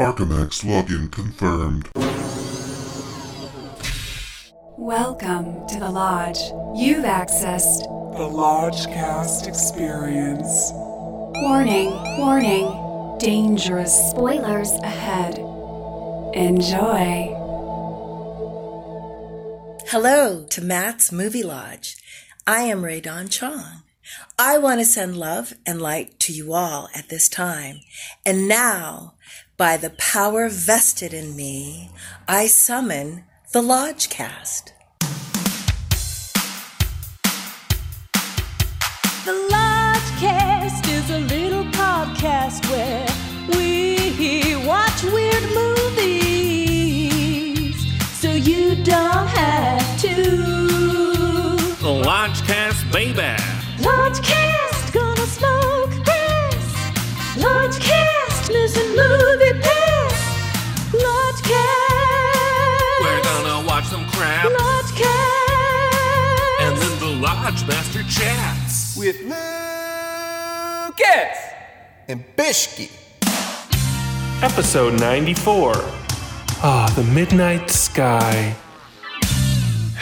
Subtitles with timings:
[0.00, 1.90] Archimex login confirmed.
[4.78, 6.38] Welcome to the Lodge.
[6.74, 7.82] You've accessed
[8.16, 10.70] The Lodgecast Experience.
[11.42, 15.36] warning, warning, dangerous spoilers ahead.
[16.32, 17.36] Enjoy.
[19.88, 21.98] Hello to Matt's Movie Lodge.
[22.46, 23.82] I am Ray Don Chong.
[24.38, 27.80] I want to send love and light to you all at this time.
[28.24, 29.14] And now,
[29.60, 31.90] by the power vested in me,
[32.26, 34.72] I summon the Lodgecast.
[39.26, 43.06] The Lodgecast is a little podcast where
[43.54, 46.96] we watch weird movies
[48.18, 50.14] so you don't have to.
[51.82, 53.36] Lodgecast, baby.
[53.84, 56.16] Lodgecast, gonna smoke grass.
[58.50, 60.92] Lodgecast, missing movie pass.
[60.92, 63.00] Lodgecast.
[63.00, 66.60] We're gonna watch some crap, Lodgecast.
[66.60, 68.96] and then the Lodge Master chats.
[68.96, 69.36] with Lucas
[72.08, 72.90] and Bishki.
[74.42, 75.72] Episode 94.
[76.62, 78.54] Ah, the Midnight Sky.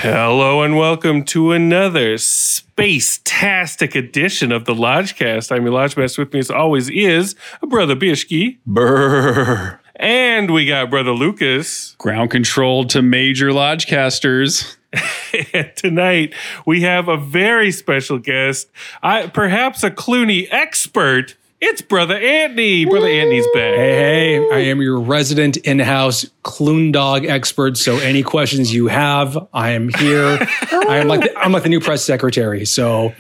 [0.01, 5.51] Hello and welcome to another space-tastic edition of the Lodgecast.
[5.51, 6.19] I'm your Lodgemaster.
[6.19, 8.59] With me as always is Brother Bishki.
[8.65, 9.81] Brr.
[9.97, 11.97] And we got Brother Lucas.
[11.99, 14.77] Ground control to major lodgecasters.
[15.75, 16.33] Tonight
[16.65, 18.71] we have a very special guest,
[19.03, 21.35] I, perhaps a Clooney expert.
[21.61, 22.85] It's Brother Anthony.
[22.85, 23.75] Brother Anthony's back.
[23.75, 27.77] Hey, hey, I am your resident in-house Clune dog expert.
[27.77, 30.39] So any questions you have, I am here.
[30.71, 32.65] I am like the, I'm like the new press secretary.
[32.65, 33.13] So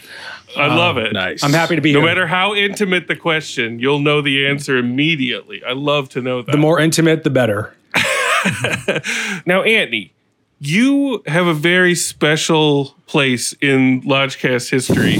[0.56, 1.12] I um, love it.
[1.12, 1.42] Nice.
[1.42, 2.06] I'm happy to be No here.
[2.06, 5.60] No matter how intimate the question, you'll know the answer immediately.
[5.64, 6.52] I love to know that.
[6.52, 7.74] the more intimate, the better.
[9.46, 10.12] now, Anthony,
[10.60, 15.16] you have a very special place in Lodgecast history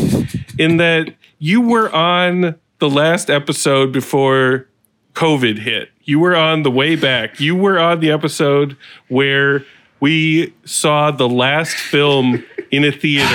[0.57, 4.66] in that you were on the last episode before
[5.15, 5.91] COVID hit.
[6.05, 7.41] You were on the way back.
[7.41, 8.77] You were on the episode
[9.09, 9.65] where
[10.00, 13.27] we saw the last film in a theater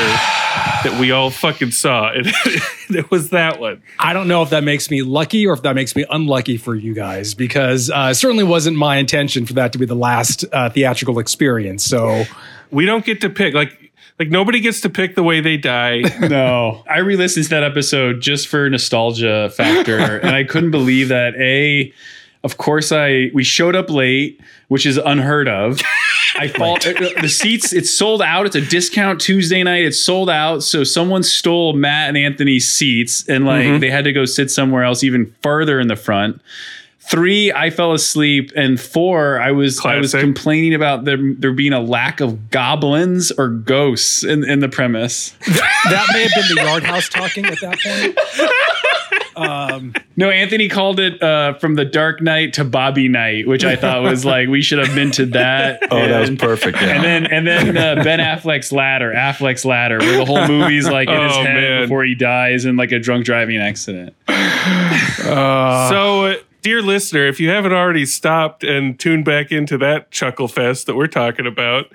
[0.83, 2.11] that we all fucking saw.
[2.89, 3.81] And it was that one.
[3.97, 6.75] I don't know if that makes me lucky or if that makes me unlucky for
[6.75, 10.43] you guys because uh, it certainly wasn't my intention for that to be the last
[10.51, 11.83] uh, theatrical experience.
[11.85, 12.25] So
[12.71, 16.03] We don't get to pick like like nobody gets to pick the way they die.
[16.33, 21.35] No, I re-listened to that episode just for nostalgia factor, and I couldn't believe that.
[21.35, 21.93] A,
[22.43, 25.81] of course, I we showed up late, which is unheard of.
[26.35, 27.73] I fall uh, the seats.
[27.73, 28.45] It's sold out.
[28.45, 29.83] It's a discount Tuesday night.
[29.83, 30.63] It's sold out.
[30.63, 33.79] So someone stole Matt and Anthony's seats, and like mm-hmm.
[33.79, 36.41] they had to go sit somewhere else, even further in the front.
[37.05, 41.73] Three, I fell asleep, and four, I was I was complaining about there there being
[41.73, 45.29] a lack of goblins or ghosts in, in the premise.
[45.47, 48.17] that may have been the yard house talking at that point.
[49.35, 53.75] Um, No, Anthony called it uh, from the Dark Knight to Bobby Knight, which I
[53.75, 55.81] thought was like we should have minted that.
[55.91, 56.81] Oh, that was perfect.
[56.81, 56.87] Yeah.
[56.95, 61.09] And then and then uh, Ben Affleck's ladder, Affleck's ladder, where the whole movie's like
[61.09, 61.81] in his Oh, head man.
[61.83, 64.15] before he dies in like a drunk driving accident.
[64.27, 70.47] so, uh, dear listener, if you haven't already stopped and tuned back into that chuckle
[70.47, 71.91] fest that we're talking about,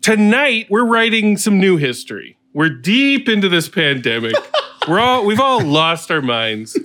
[0.00, 2.38] tonight we're writing some new history.
[2.54, 4.34] We're deep into this pandemic.
[4.88, 6.78] we're all we've all lost our minds.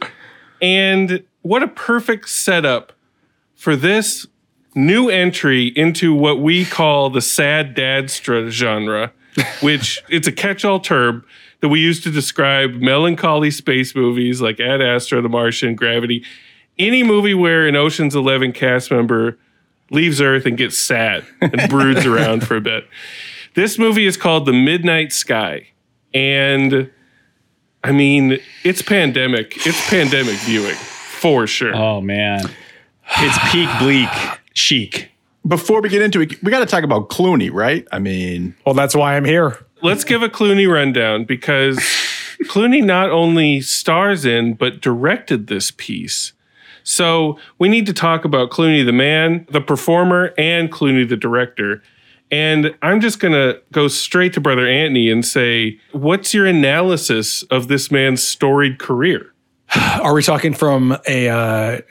[0.61, 2.91] And what a perfect setup
[3.53, 4.25] for this
[4.73, 9.13] new entry into what we call the sad dadstra genre,
[9.61, 11.23] which it's a catch-all term
[11.61, 16.23] that we use to describe melancholy space movies like Ad Astra, The Martian, Gravity,
[16.77, 19.37] any movie where an Ocean's 11 cast member
[19.91, 22.87] leaves Earth and gets sad and broods around for a bit.
[23.53, 25.69] This movie is called The Midnight Sky.
[26.13, 26.89] And
[27.83, 29.65] I mean, it's pandemic.
[29.65, 30.75] It's pandemic viewing
[31.25, 31.75] for sure.
[31.75, 32.41] Oh man,
[33.17, 34.09] it's peak bleak
[34.53, 35.11] chic.
[35.47, 37.87] Before we get into it, we got to talk about Clooney, right?
[37.91, 39.63] I mean, well, that's why I'm here.
[39.83, 41.77] Let's give a Clooney rundown because
[42.45, 46.33] Clooney not only stars in, but directed this piece.
[46.85, 51.83] So we need to talk about Clooney the man, the performer, and Clooney the director.
[52.31, 57.43] And I'm just going to go straight to Brother Anthony and say, what's your analysis
[57.43, 59.33] of this man's storied career?
[59.75, 61.81] Are we talking from a uh,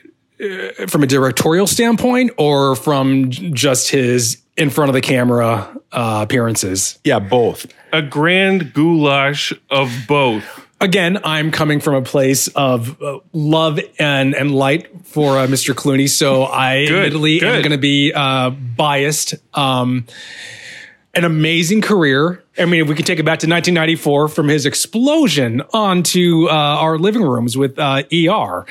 [0.40, 6.20] uh, from a directorial standpoint or from just his in front of the camera uh,
[6.22, 6.98] appearances?
[7.04, 7.66] yeah, both.
[7.92, 10.63] A grand goulash of both.
[10.84, 15.74] Again, I'm coming from a place of uh, love and and light for uh, Mr.
[15.74, 19.34] Clooney, so I Good, admittedly am going to be uh, biased.
[19.54, 20.06] Um,
[21.16, 22.42] an amazing career.
[22.58, 26.52] I mean, if we could take it back to 1994 from his explosion onto uh,
[26.52, 28.66] our living rooms with uh, ER.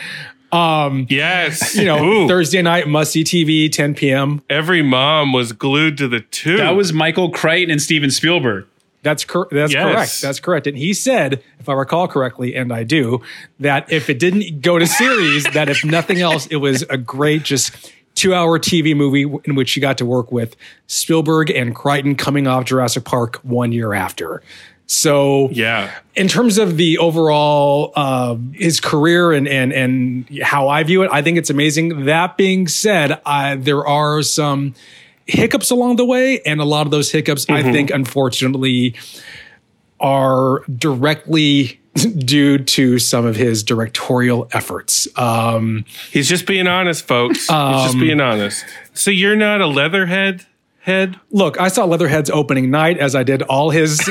[0.51, 1.73] Um, Yes.
[1.75, 2.27] you know, Ooh.
[2.27, 4.41] Thursday night must see TV, 10 p.m.
[4.49, 6.57] Every mom was glued to the tube.
[6.57, 8.67] That was Michael Crichton and Steven Spielberg.
[9.03, 9.83] That's cor- that's Yes.
[9.93, 10.21] correct.
[10.21, 10.67] That's correct.
[10.67, 13.21] And he said, if I recall correctly, and I do,
[13.59, 17.43] that if it didn't go to series, that if nothing else, it was a great
[17.43, 20.55] just two hour TV movie in which you got to work with
[20.87, 24.41] Spielberg and Crichton coming off Jurassic Park one year after.
[24.85, 25.91] So yeah.
[26.15, 31.09] in terms of the overall uh, his career and and and how I view it,
[31.11, 32.05] I think it's amazing.
[32.05, 34.75] That being said, I, there are some
[35.25, 38.95] hiccups along the way, and a lot of those hiccups, I think, unfortunately,
[39.99, 41.79] are directly
[42.17, 45.07] due to some of his directorial efforts.
[45.17, 47.39] Um, He's just being honest, folks.
[47.41, 48.65] He's Um, just being honest.
[48.93, 50.45] So you're not a leatherhead
[50.79, 51.19] head?
[51.31, 54.01] look, I saw Leatherheads opening night, as I did all his,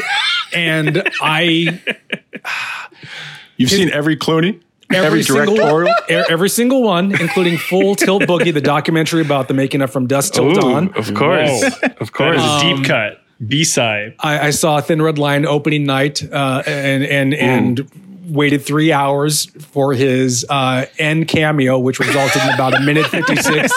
[0.55, 1.81] and I
[3.59, 4.61] You've seen every Clooney,
[4.94, 5.94] every, single directorial.
[6.11, 10.06] e- every single one, including Full Tilt Boogie, the documentary about the making of From
[10.06, 10.93] Dusk Till Ooh, Dawn.
[10.94, 11.62] of course.
[11.62, 11.89] Whoa.
[12.00, 12.37] Of course.
[12.39, 13.19] is a Um, deep cut.
[13.47, 14.15] B side.
[14.21, 17.91] I, I saw Thin Red Line opening night uh, and and and
[18.29, 23.35] waited three hours for his uh, end cameo, which resulted in about a minute fifty
[23.37, 23.73] six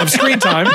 [0.00, 0.68] of screen time.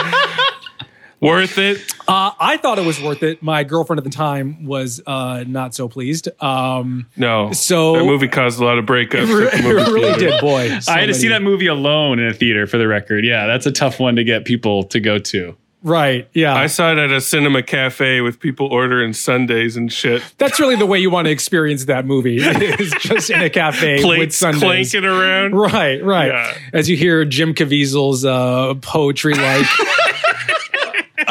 [1.24, 1.80] Worth it.
[2.08, 3.42] Uh, I thought it was worth it.
[3.42, 6.28] My girlfriend at the time was uh, not so pleased.
[6.42, 7.52] Um, No.
[7.54, 9.14] So- that movie caused a lot of breakups.
[9.48, 10.32] it at the movie really theater.
[10.32, 10.80] did, boy.
[10.80, 13.26] so I had to see that movie alone in a theater for the record.
[13.26, 15.56] Yeah, that's a tough one to get people to go to.
[15.86, 16.30] Right?
[16.34, 20.24] Yeah, I saw it at a cinema cafe with people ordering sundaes and shit.
[20.38, 22.38] that's really the way you want to experience that movie.
[22.42, 24.62] Is just in a cafe with sundaes.
[24.62, 25.56] clanking around.
[25.56, 26.30] Right, right.
[26.32, 26.58] Yeah.
[26.72, 29.66] As you hear Jim Caviezel's uh, poetry like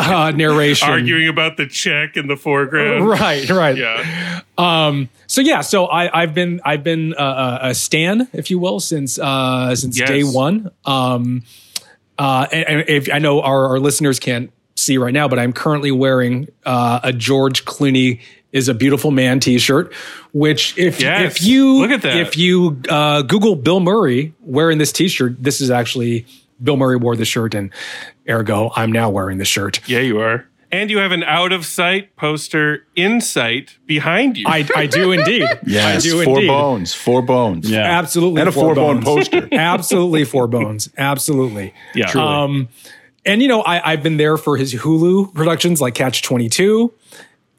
[0.11, 0.89] uh, narration.
[0.89, 3.07] Arguing about the check in the foreground.
[3.09, 3.77] Right, right.
[3.77, 4.41] Yeah.
[4.59, 8.81] Um, so yeah, so I, I've been I've been uh, a stan, if you will,
[8.81, 10.09] since uh, since Yes.
[10.09, 10.71] day one.
[10.85, 11.43] Um,
[12.19, 15.53] uh, and, and if I know our, our listeners can't see right now, but I'm
[15.53, 18.21] currently wearing uh, a George Clooney
[18.53, 19.93] is a beautiful man T-shirt.
[20.33, 21.37] Which if Yes.
[21.37, 22.17] if you Look at that.
[22.17, 26.27] if you uh, Google Bill Murray wearing this T-shirt, this is actually
[26.63, 27.71] Bill Murray wore the shirt, and
[28.29, 29.87] ergo I'm now wearing the shirt.
[29.89, 30.47] Yeah, you are.
[30.71, 34.47] And you have an out of sight poster in sight behind you.
[34.49, 35.47] I, I do indeed.
[35.67, 36.49] Yes, I do four indeed.
[36.49, 37.69] bones, four bones.
[37.71, 37.81] Yeah.
[37.99, 38.41] Absolutely.
[38.41, 39.29] And a four four-bone bones.
[39.29, 39.49] poster.
[39.53, 40.89] Absolutely four bones.
[40.97, 41.75] Absolutely.
[41.95, 42.11] yeah.
[42.13, 42.71] Um,
[43.27, 46.93] and you know, I, I've been there for his Hulu productions like Catch 22.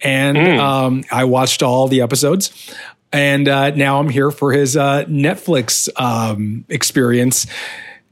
[0.01, 2.75] And um, I watched all the episodes.
[3.11, 7.45] And uh, now I'm here for his uh, Netflix um, experience.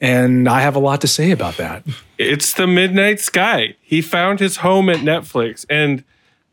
[0.02, 1.84] And I have a lot to say about that.
[2.18, 3.76] It's the Midnight Sky.
[3.82, 5.64] He found his home at Netflix.
[5.70, 6.04] And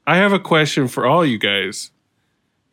[0.07, 1.91] I have a question for all you guys.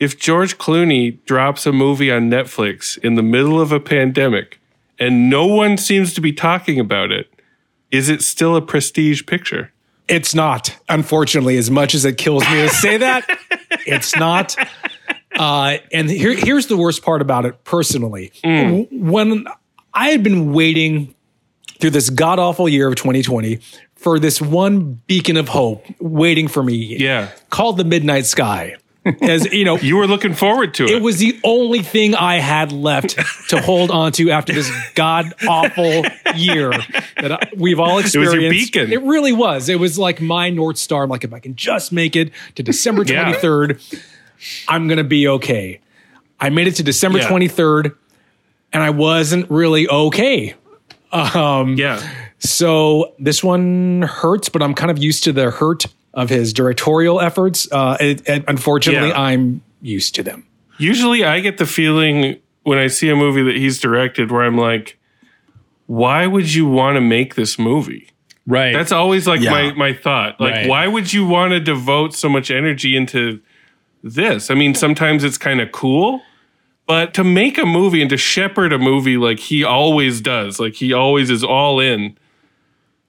[0.01, 4.60] If George Clooney drops a movie on Netflix in the middle of a pandemic
[5.00, 7.30] and no one seems to be talking about it,
[7.92, 9.72] is it still a prestige picture?
[10.10, 13.25] It's not, unfortunately, as much as it kills me to say that,
[13.88, 14.56] it's not.
[15.33, 18.31] Uh, and here, here's the worst part about it personally.
[18.44, 19.45] W- When
[19.96, 21.16] I had been waiting
[21.80, 23.60] through this god awful year of 2020
[23.96, 27.30] for this one beacon of hope waiting for me, Yeah.
[27.50, 28.75] called the Midnight Sky.
[29.22, 30.90] As you know, You were looking forward to it.
[30.90, 33.18] it was the only thing I had left
[33.50, 36.04] to hold on to after this god awful
[36.36, 36.72] year
[37.22, 38.16] that I, we've all experienced.
[38.36, 38.92] It was your beacon.
[38.92, 39.70] It really was.
[39.70, 41.04] It was like my North Star.
[41.04, 43.32] I'm like, if I can just make it to December Yeah.
[43.34, 44.04] 23rd,
[44.68, 45.80] I'm going to be okay.
[46.40, 47.30] I made it to December Yeah.
[47.30, 47.96] 23rd
[48.74, 50.55] and I wasn't really okay.
[51.12, 52.01] Um, yeah.
[52.39, 57.22] So this one hurts, but I'm kind of used to the hurt of his directorial
[57.22, 57.67] efforts.
[57.72, 59.22] Uh, it, and unfortunately, Yeah.
[59.22, 60.45] I'm used to them.
[60.77, 64.57] Usually I get the feeling when I see a movie that he's directed where I'm
[64.57, 64.98] like,
[65.88, 68.10] why would you want to make this movie?
[68.48, 68.74] Right.
[68.74, 69.51] That's always like Yeah.
[69.51, 70.39] my, my thought.
[70.41, 70.67] Like, Right.
[70.67, 73.39] why would you want to devote so much energy into
[74.03, 74.51] this?
[74.51, 76.22] I mean, sometimes it's kind of cool,
[76.88, 80.75] but to make a movie and to shepherd a movie like he always does, like
[80.75, 82.18] he always is all in,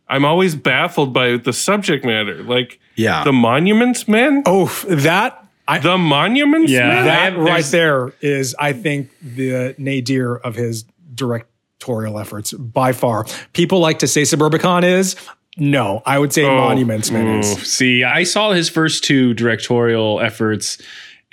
[0.08, 2.42] I'm always baffled by the subject matter.
[2.42, 3.24] Like, Yeah.
[3.24, 4.42] the Monuments Men?
[4.46, 6.88] Oh, that I, The Monuments Yeah.
[6.88, 7.04] Men?
[7.06, 13.26] that right there's- I think, the nadir of his directorial efforts by far.
[13.52, 15.16] People like to say Suburbicon is.
[15.58, 17.52] No, I would say Oh, Monuments Man is.
[17.52, 20.78] Oh, see, I saw his first two directorial efforts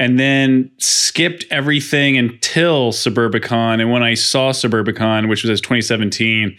[0.03, 3.79] and then skipped everything until Suburbicon.
[3.81, 6.57] And when I saw Suburbicon, which was 2017,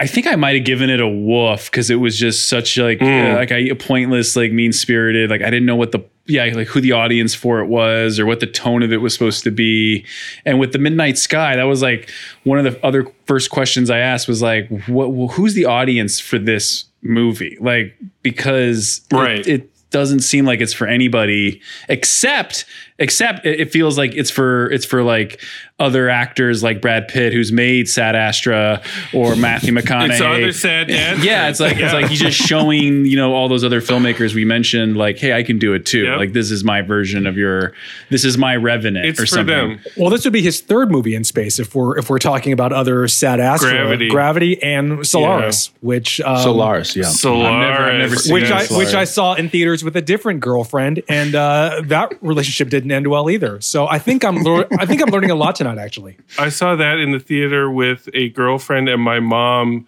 [0.00, 3.02] I think I might have given it a woof because it was just such like
[3.02, 5.28] uh, like I pointless, like mean spirited.
[5.30, 8.24] Like I didn't know what the yeah like who the audience for it was or
[8.24, 10.06] what the tone of it was supposed to be.
[10.46, 12.08] And with the Midnight Sky, that was like
[12.44, 16.38] one of the other first questions I asked was like, what who's the audience for
[16.38, 17.58] this movie?
[17.60, 19.46] Like because it- Right.
[19.46, 22.64] it, doesn't seem like it's for anybody except
[22.98, 25.40] except it feels like it's for it's for like
[25.80, 28.82] other actors like Brad Pitt who's made Sad Astra
[29.12, 30.10] or Matthew McConaughey.
[30.10, 31.24] It's other sad dads.
[31.24, 34.44] Yeah, it's like it's like he's just showing you know all those other filmmakers we
[34.44, 36.18] mentioned like hey I can do it too Yep.
[36.18, 37.72] like this is my version of your
[38.10, 39.46] this is my Revenant It's or for something.
[39.46, 39.80] them.
[39.96, 42.72] Well, this would be his third movie in space if we're if we're talking about
[42.72, 44.08] other sad Astra, Gravity.
[44.10, 47.04] Gravity and Solaris, which um, Solaris, yeah.
[47.04, 47.46] Solaris.
[47.50, 48.86] I've never- I've never seen which I Solaris.
[48.88, 53.06] which I saw in theaters with a different girlfriend, and uh, that relationship didn't end
[53.06, 53.60] well either.
[53.60, 55.69] So I think I'm lear- I think I'm learning a lot tonight.
[55.78, 59.86] Actually, I saw that in the theater with a girlfriend and my mom,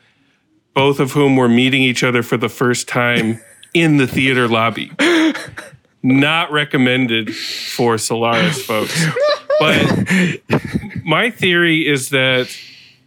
[0.75, 3.41] both of whom were meeting each other for the first time
[3.75, 4.93] in the theater lobby.
[6.03, 9.07] Not recommended for Solaris folks.
[9.61, 10.41] But
[11.05, 12.49] my theory is that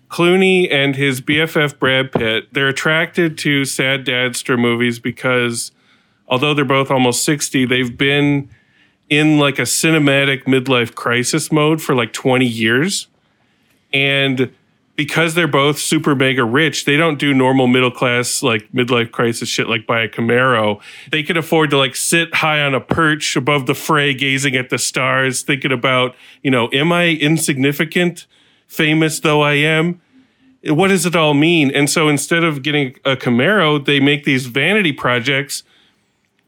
[0.10, 5.72] Clooney and his BFF Brad Pitt, they're attracted to sad dadster movies because
[6.28, 8.50] although they're both almost 60, they've been
[9.10, 13.08] in like a cinematic midlife crisis mode for like 20 years.
[13.94, 14.52] And
[14.96, 19.50] because they're both super mega rich, they don't do normal middle class like midlife crisis
[19.50, 20.82] shit like buy a Camaro.
[21.12, 24.70] They can afford to like sit high on a perch above the fray, gazing at
[24.70, 28.26] the stars, thinking about, you know, am I insignificant,
[28.68, 30.02] famous though I am?
[30.64, 31.72] What does it all mean?
[31.72, 35.64] And so instead of getting a Camaro, they make these vanity projects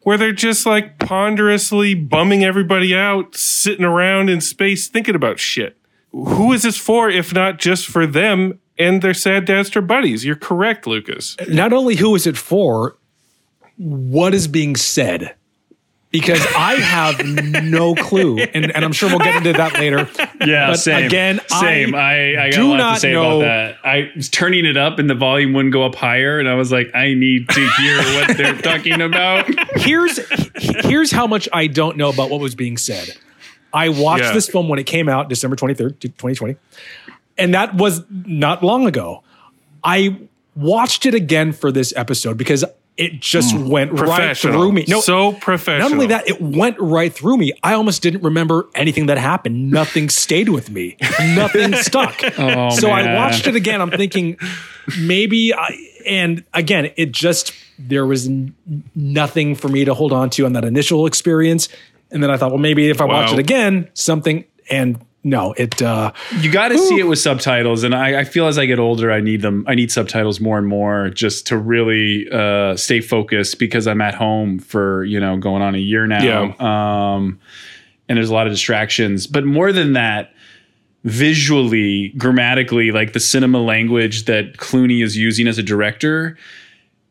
[0.07, 5.77] where they're just like ponderously bumming everybody out, sitting around in space thinking about shit.
[6.13, 10.23] Who is this for if not just for them and their sad dadster buddies?
[10.23, 11.35] You're correct, Lucas.
[11.49, 12.95] not only who is it for,
[13.75, 15.35] what is being said?
[16.09, 17.23] Because I have
[17.65, 20.07] no clue, and, and I'm sure we'll get into that later.
[20.45, 21.05] Yeah, But same.
[21.05, 21.93] again, same.
[21.93, 23.77] I I, I got do a lot not to say know- about that.
[23.83, 26.71] I was turning it up and the volume wouldn't go up higher, and I was
[26.71, 29.47] like, I need to hear what they're talking about.
[29.81, 30.17] here's
[30.85, 33.09] here's how much I don't know about what was being said.
[33.73, 34.31] I watched Yeah.
[34.31, 36.55] this film when it came out, December 23rd, 2020.
[37.37, 39.23] And that was not long ago.
[39.83, 40.17] I
[40.55, 42.63] watched it again for this episode because
[42.97, 43.69] it just mm.
[43.69, 44.83] went right through me.
[44.87, 45.89] No, so professional.
[45.89, 47.53] not only that, it went right through me.
[47.61, 49.71] I almost didn't remember anything that happened.
[49.77, 50.97] Nothing stayed with me.
[51.35, 52.19] Nothing stuck.
[52.39, 53.81] Oh, so I watched it again.
[53.81, 54.37] I'm thinking
[54.99, 55.77] maybe I,
[56.07, 58.55] and again, it just there was n-
[58.95, 61.69] nothing for me to hold on to on that initial experience.
[62.09, 64.45] And then I thought, well, maybe if I watch it again, something.
[64.69, 65.81] And no, it.
[65.81, 68.79] uh You got to see it with subtitles, and I, I feel as I get
[68.79, 69.65] older, I need them.
[69.67, 74.15] I need subtitles more and more just to really uh, stay focused because I'm at
[74.15, 76.23] home for you know going on a year now.
[76.23, 77.15] Yeah.
[77.15, 77.39] Um,
[78.07, 80.31] and there's a lot of distractions, but more than that,
[81.03, 86.37] visually, grammatically, like the cinema language that Clooney is using as a director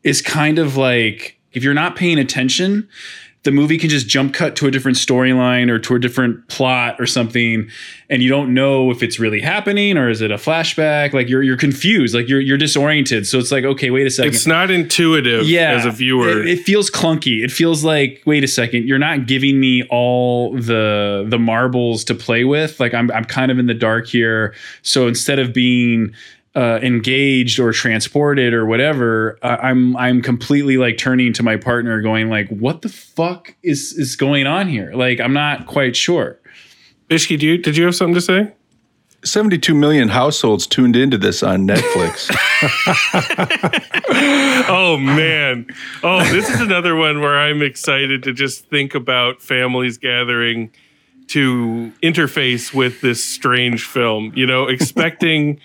[0.01, 2.89] is kind of like if you're not paying attention,
[3.47, 6.97] the movie can just jump cut to a different storyline or to a different plot
[6.99, 7.69] or something,
[8.09, 11.13] and you don't know if it's really happening or is it a flashback.
[11.13, 13.25] Like you're you're confused, like you're you're disoriented.
[13.25, 14.33] So it's like, okay, wait a second.
[14.33, 16.41] it's not intuitive yeah, as a viewer.
[16.41, 17.41] It, it feels clunky.
[17.41, 22.15] It feels like, wait a second, you're not giving me all the the marbles to
[22.15, 22.81] play with.
[22.81, 24.53] Like I'm I'm kind of in the dark here.
[24.81, 26.13] So instead of being
[26.57, 32.01] uh, engaged or transported or whatever, I I'm I'm completely like turning to my partner,
[32.01, 36.39] going like, "What the fuck is is going on here?" Like I'm not quite sure.
[37.11, 38.53] Ishki, do you, did you have something to say?
[39.23, 42.29] 72 million households tuned into this on Netflix.
[44.69, 45.67] oh man.
[46.03, 50.71] Oh, this is another one where I'm excited to just think about families gathering
[51.27, 55.59] to interface with this strange film, you know, expecting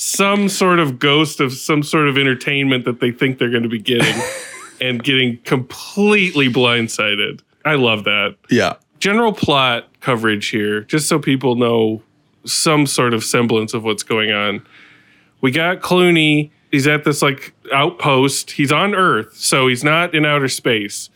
[0.00, 3.68] some sort of ghost of some sort of entertainment that they think they're going to
[3.68, 4.14] be getting
[4.80, 7.40] and getting completely blindsided.
[7.64, 8.36] I love that.
[8.48, 8.76] yeah.
[9.00, 12.00] General plot coverage here, just so people know
[12.44, 14.64] some sort of semblance of what's going on.
[15.40, 16.50] We got Clooney.
[16.70, 18.52] He's at this like outpost.
[18.52, 21.10] He's on Earth, so he's not in outer space.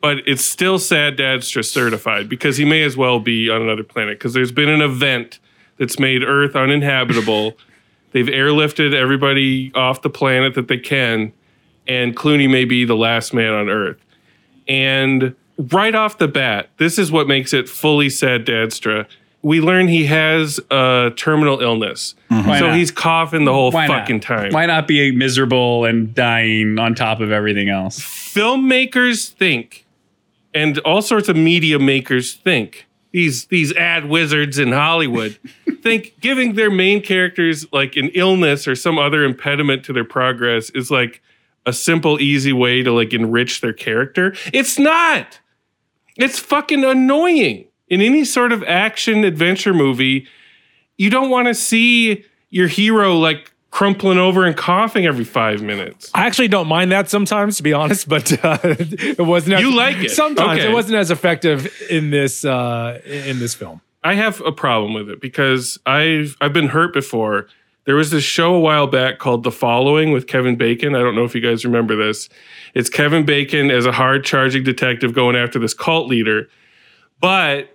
[0.00, 3.82] But it's still sad dad's just certified because he may as well be on another
[3.84, 5.40] planet because there's been an event
[5.78, 7.56] that's made Earth uninhabitable.
[8.12, 11.32] They've airlifted everybody off the planet that they can,
[11.86, 13.98] and Clooney may be the last man on Earth.
[14.66, 19.06] And right off the bat, this is what makes it fully sad Dadstra.
[19.42, 22.14] We learn he has a terminal illness.
[22.30, 22.48] Mm-hmm.
[22.48, 22.76] Why So not?
[22.76, 24.00] he's coughing the whole Why not?
[24.00, 24.52] fucking time.
[24.52, 27.98] Why not be miserable and dying on top of everything else?
[28.00, 29.84] filmmakers think,
[30.54, 35.38] and all sorts of media makers think, these these ad wizards in Hollywood
[35.82, 40.70] think giving their main characters like an illness or some other impediment to their progress
[40.70, 41.22] is like
[41.66, 44.34] a simple, easy way to like enrich their character.
[44.52, 45.38] It's not.
[46.16, 47.66] It's fucking annoying.
[47.88, 50.26] In any sort of action adventure movie,
[50.96, 56.10] you don't want to see your hero like crumpling over and coughing every five minutes.
[56.14, 59.54] I actually don't mind that sometimes, to be honest, but uh, it wasn't.
[59.56, 60.10] As, You like it.
[60.10, 60.70] Sometimes Okay.
[60.70, 63.80] it wasn't as effective in this uh, in this film.
[64.02, 67.46] I have a problem with it because I've I've been hurt before.
[67.84, 70.94] There was this show a while back called The Following with Kevin Bacon.
[70.94, 72.28] I don't know if you guys remember this.
[72.74, 76.50] It's Kevin Bacon as a hard charging detective going after this cult leader.
[77.18, 77.74] But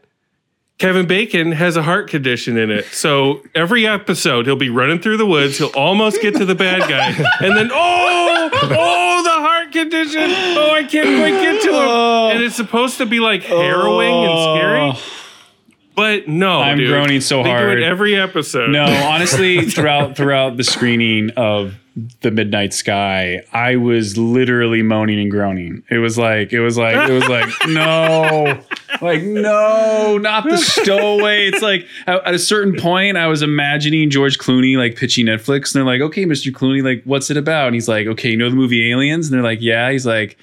[0.77, 2.85] Kevin Bacon has a heart condition in it.
[2.85, 6.81] So every episode he'll be running through the woods, he'll almost get to the bad
[6.81, 7.07] guy,
[7.45, 10.21] and then oh, oh, the heart condition.
[10.21, 12.35] Oh, I can't quite get to him.
[12.35, 14.79] And it's supposed to be like harrowing and scary.
[14.79, 15.22] Oh.
[15.95, 16.89] But no, I'm dude.
[16.89, 17.81] groaning so they hard.
[17.81, 18.69] every episode.
[18.69, 21.75] No, honestly, throughout throughout the screening of
[22.21, 25.83] the Midnight Sky, I was literally moaning and groaning.
[25.91, 28.59] It was like it was like it was like no,
[29.01, 31.45] like no, not the stowaway.
[31.47, 35.79] It's like at a certain point, I was imagining George Clooney like pitching Netflix, and
[35.79, 36.51] they're like, "Okay, Mr.
[36.51, 39.35] Clooney, like what's it about?" And he's like, "Okay, you know the movie Aliens?" And
[39.35, 40.37] they're like, "Yeah." He's like.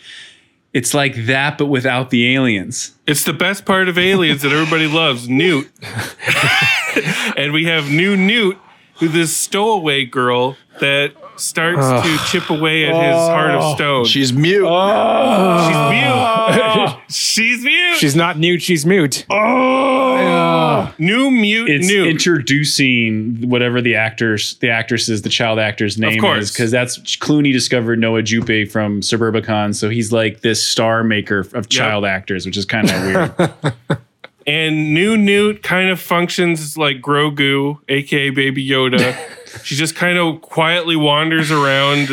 [0.72, 2.92] It's like that, but without the aliens.
[3.06, 5.68] It's the best part of Aliens that everybody loves, Newt.
[7.36, 8.58] and we have new Newt,
[8.96, 13.74] who's this stowaway girl that starts to chip away at his heart of oh.
[13.74, 14.04] stone.
[14.04, 14.66] She's mute.
[14.66, 15.66] Oh.
[15.68, 16.96] She's mute.
[17.08, 17.96] she's mute.
[17.96, 18.62] She's not mute.
[18.62, 19.24] She's mute.
[19.30, 22.08] Oh, new mute it's Newt.
[22.08, 27.98] introducing whatever the actors, the actress's, the child actor's name is, because that's Clooney discovered
[27.98, 32.64] Noah Jupe from Suburbicon, so he's like this star maker of child actors, which is
[32.64, 33.98] kind of weird.
[34.46, 39.16] And new Newt kind of functions like Grogu, aka Baby Yoda.
[39.62, 42.08] she just kind of quietly wanders around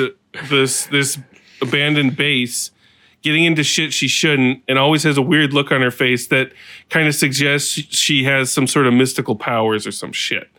[0.50, 1.18] this this
[1.62, 2.72] abandoned base,
[3.22, 6.52] getting into shit she shouldn't, and always has a weird look on her face that
[6.90, 10.50] kind of suggests she- has some sort of mystical powers or some shit.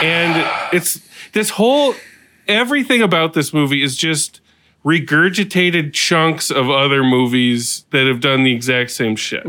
[0.00, 1.00] And it's
[1.32, 1.94] this whole
[2.48, 4.40] everything about this movie is just
[4.84, 9.44] regurgitated chunks of other movies that have done the exact same shit.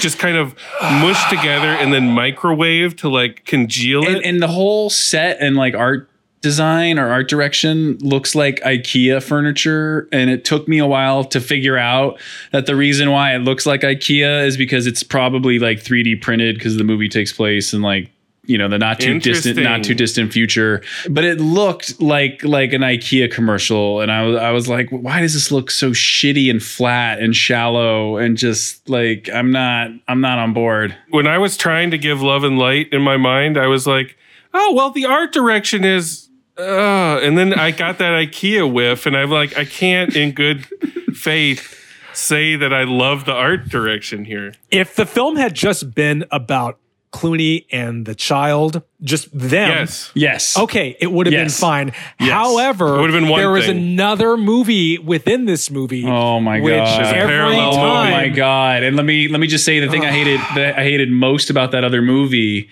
[0.00, 4.16] Just kind of mushed together and then microwave to like congeal it.
[4.16, 6.10] and, and the whole set and like art
[6.42, 10.08] design or art direction looks like IKEA furniture.
[10.12, 12.20] And it took me a while to figure out
[12.52, 16.56] that the reason why it looks like IKEA is because it's probably like 3D printed
[16.56, 18.10] because the movie takes place in like
[18.46, 22.72] you know the not too distant not too distant future but it looked like like
[22.72, 26.50] an ikea commercial and i was i was like why does this look so shitty
[26.50, 31.38] and flat and shallow and just like i'm not i'm not on board when I
[31.38, 34.16] was trying to give love and light in my mind, I was like,
[34.52, 36.28] oh, well, the art direction is.
[36.58, 40.66] Uh, and then I got that IKEA whiff, and I'm like, I can't, in good
[41.14, 41.78] faith,
[42.14, 44.54] say that I love the art direction here.
[44.70, 46.78] If the film had just been about
[47.16, 49.70] Clooney and the child, just them.
[49.70, 50.10] Yes.
[50.14, 51.42] yes Okay, it would have Yes.
[51.42, 51.92] been fine.
[52.20, 52.30] Yes.
[52.30, 56.04] However, It would have been one there was another movie within this movie.
[56.06, 57.04] Oh my which God.
[57.04, 57.78] There's every parallel movie.
[57.78, 58.82] Oh my god!
[58.82, 61.48] And let me let me just say the thing I hated that I hated most
[61.50, 62.68] about that other movie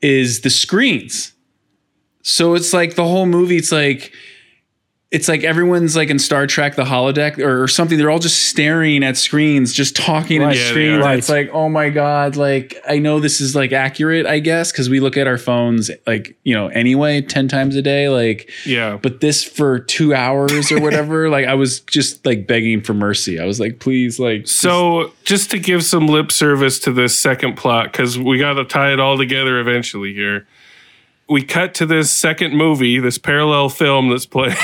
[0.00, 1.32] is the screens.
[2.22, 3.56] So it's like the whole movie.
[3.56, 4.12] It's like
[5.10, 7.98] it's like everyone's like in Star Trek, the holodeck or, or something.
[7.98, 10.50] They're all just staring at screens, just talking Right.
[10.52, 11.04] at Yeah, screens.
[11.04, 11.14] are.
[11.16, 12.36] It's like, oh my god!
[12.36, 15.90] Like I know this is like accurate, I guess, because we look at our phones
[16.06, 18.08] like you know anyway ten times a day.
[18.08, 18.98] Like Yeah.
[19.02, 23.40] but this for two hours or whatever like i was just like begging for mercy
[23.40, 27.56] i was like please like So, just to give some lip service to this second
[27.56, 30.46] plot, because we got to tie it all together eventually here.
[31.30, 34.56] We cut to this second movie, this parallel film that's playing.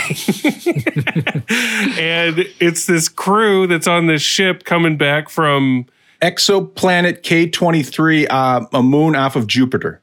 [1.98, 5.86] and it's this crew that's on this ship coming back from.
[6.20, 10.00] Exoplanet K23, uh, a moon off of Jupiter.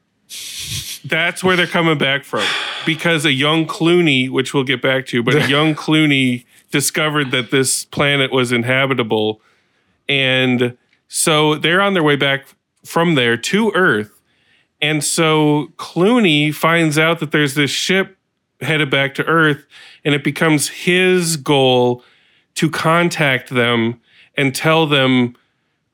[1.04, 2.46] That's where they're coming back from.
[2.86, 7.50] Because a young Clooney, which we'll get back to, but a young Clooney discovered that
[7.50, 9.40] this planet was inhabitable.
[10.08, 10.76] And
[11.08, 12.46] so they're on their way back
[12.84, 14.13] from there to Earth.
[14.84, 18.18] And so Clooney finds out that there's this ship
[18.60, 19.64] headed back to Earth,
[20.04, 22.04] and it becomes his goal
[22.56, 23.98] to contact them
[24.36, 25.36] and tell them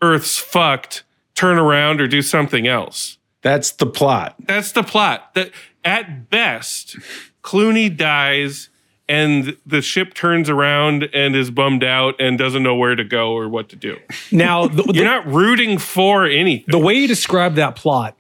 [0.02, 1.04] Earth's fucked,
[1.36, 3.18] turn around or do something else.
[3.42, 4.34] That's the plot.
[4.40, 5.34] That's the plot.
[5.34, 5.52] That
[5.84, 6.96] at best,
[7.44, 8.70] Clooney dies
[9.08, 13.34] and the ship turns around and is bummed out and doesn't know where to go
[13.34, 13.98] or what to do.
[14.32, 16.64] Now, the, You're not rooting for anything.
[16.66, 18.16] the way you describe that plot,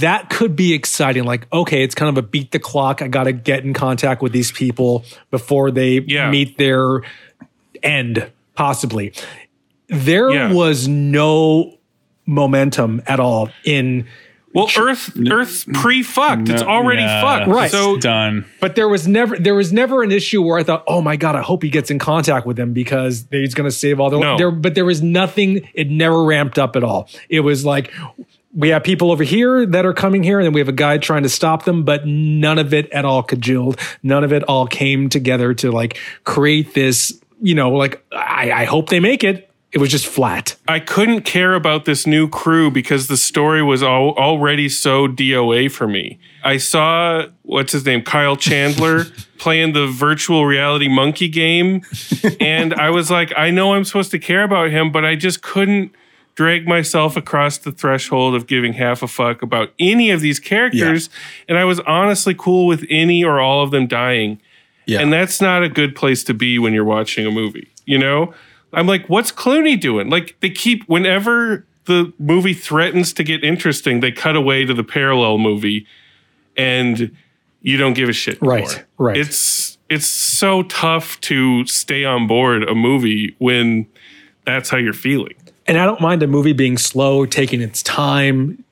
[0.00, 1.24] that could be exciting.
[1.24, 3.02] Like, okay, it's kind of a beat the clock.
[3.02, 6.30] I got to get in contact with these people before they Yeah.
[6.30, 7.02] meet their
[7.82, 9.12] end, possibly.
[9.88, 10.52] There Yeah.
[10.52, 11.74] was no
[12.26, 14.06] momentum at all in.
[14.52, 15.74] Well, Earth Earth's mm.
[15.74, 16.48] pre-fucked.
[16.48, 17.48] it's already yeah, fucked.
[17.50, 17.70] Right.
[17.70, 18.46] So done.
[18.58, 21.36] But there was never there was never an issue where I thought, oh my god,
[21.36, 24.18] I hope he gets in contact with them because he's going to save all their.
[24.18, 24.38] No.
[24.38, 25.68] There, but there was nothing.
[25.74, 27.08] It never ramped up at all.
[27.28, 27.92] It was like
[28.56, 30.96] we have people over here that are coming here, and then we have a guy
[30.96, 33.78] trying to stop them, but none of it at all cajoled.
[34.02, 37.20] None of it all came together to like create this.
[37.42, 39.50] You know, like I, I hope they make it.
[39.72, 40.56] It was just flat.
[40.66, 45.70] I couldn't care about this new crew because the story was al- already so DOA
[45.70, 46.18] for me.
[46.42, 49.04] I saw what's his name, Kyle Chandler,
[49.38, 51.82] playing the virtual reality monkey game,
[52.40, 55.42] and I was like, I know I'm supposed to care about him, but I just
[55.42, 55.92] couldn't
[56.36, 61.08] drag myself across the threshold of giving half a fuck about any of these characters,
[61.48, 64.40] and I was honestly cool with any or all of them dying.
[64.84, 65.00] Yeah.
[65.00, 68.32] And that's not a good place to be when you're watching a movie, you know?
[68.72, 70.10] I'm like, what's Clooney doing?
[70.10, 74.84] Like, they keep, whenever the movie threatens to get interesting, they cut away to the
[74.84, 75.86] parallel movie
[76.56, 77.16] and
[77.62, 78.38] you don't give a shit.
[78.42, 79.16] Right, right.
[79.16, 83.86] It's, it's so tough to stay on board a movie when
[84.44, 85.34] that's how you're feeling.
[85.68, 88.62] And I don't mind a movie being slow, taking its time,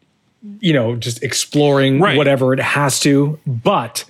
[0.61, 2.17] you know, just exploring Right.
[2.17, 3.39] whatever it has to.
[3.47, 4.05] But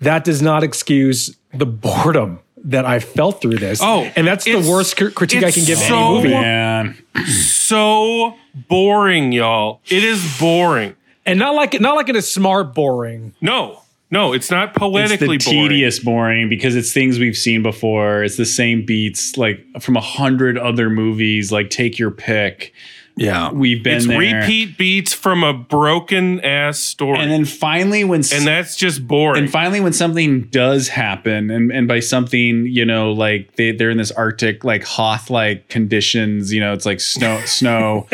[0.00, 3.80] that does not excuse the boredom that I felt through this.
[3.82, 6.28] Oh, and that's the worst cr- critique I can give so- any movie.
[6.30, 8.34] Man, So
[8.68, 9.80] boring, y'all.
[9.88, 10.94] It is boring.
[11.26, 13.32] And not like not like it is smart boring.
[13.40, 13.81] No,
[14.12, 15.68] no, it's not poetically it's the boring.
[15.70, 18.22] tedious boring because it's things we've seen before.
[18.22, 21.50] It's the same beats like from a hundred other movies.
[21.50, 22.74] Like take your pick.
[23.14, 23.52] Yeah.
[23.52, 24.18] We've been It's there.
[24.18, 27.18] repeat beats from a broken ass story.
[27.20, 29.42] and then finally when and that's just boring.
[29.42, 33.90] and finally when something does happen and, and by something you know like they, they're
[33.90, 38.08] in this arctic like Hoth like conditions you know it's like snow snow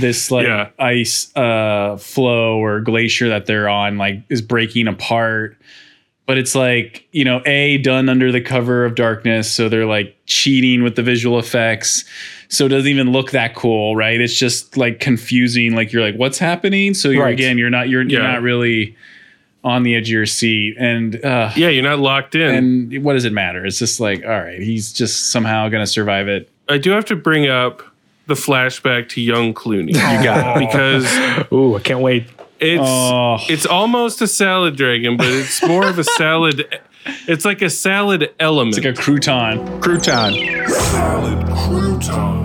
[0.00, 0.70] this like Yeah.
[0.80, 5.56] ice uh flow or glacier that they're on like is breaking apart
[6.26, 10.16] but it's like you know a done under the cover of darkness so they're like
[10.26, 12.04] cheating with the visual effects
[12.54, 16.14] so it doesn't even look that cool right it's just like confusing like you're like
[16.16, 17.32] what's happening so you're Right.
[17.34, 18.96] again you're not you're, you're not really
[19.62, 22.54] on the edge of your seat and uh yeah, you're not locked in.
[22.92, 26.28] and what does it matter it's just like all right he's just somehow gonna survive
[26.28, 27.82] it I do have to bring up
[28.26, 29.88] the flashback to young Clooney.
[29.88, 29.92] You
[30.24, 30.60] got it.
[30.66, 32.24] because Ooh, I can't wait.
[32.58, 33.36] it's Oh.
[33.50, 36.66] it's almost a salad dragon, but it's more of a salad.
[37.28, 38.78] It's like a salad element.
[38.78, 40.70] it's like a crouton Crouton.
[40.70, 42.43] Salad crouton.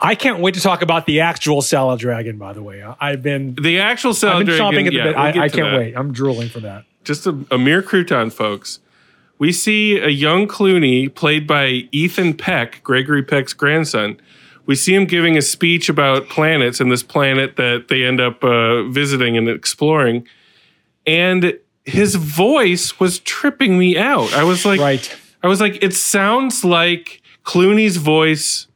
[0.00, 2.38] I can't wait to talk about the actual salad dragon.
[2.38, 4.64] By the way, I- I've been the actual salad dragon.
[4.64, 5.16] chomping at the yeah, bit.
[5.16, 5.76] we'll I, I can't that.
[5.78, 5.94] wait.
[5.96, 6.84] I'm drooling for that.
[7.04, 8.80] just a, a mere crouton, folks.
[9.38, 14.18] We see a young Clooney played by Ethan Peck, Gregory Peck's grandson.
[14.64, 18.42] We see him giving a speech about planets and this planet that they end up
[18.42, 20.26] uh, visiting and exploring.
[21.06, 24.32] And his voice was tripping me out.
[24.32, 25.16] I was like, Right.
[25.42, 28.66] I was like, it sounds like Clooney's voice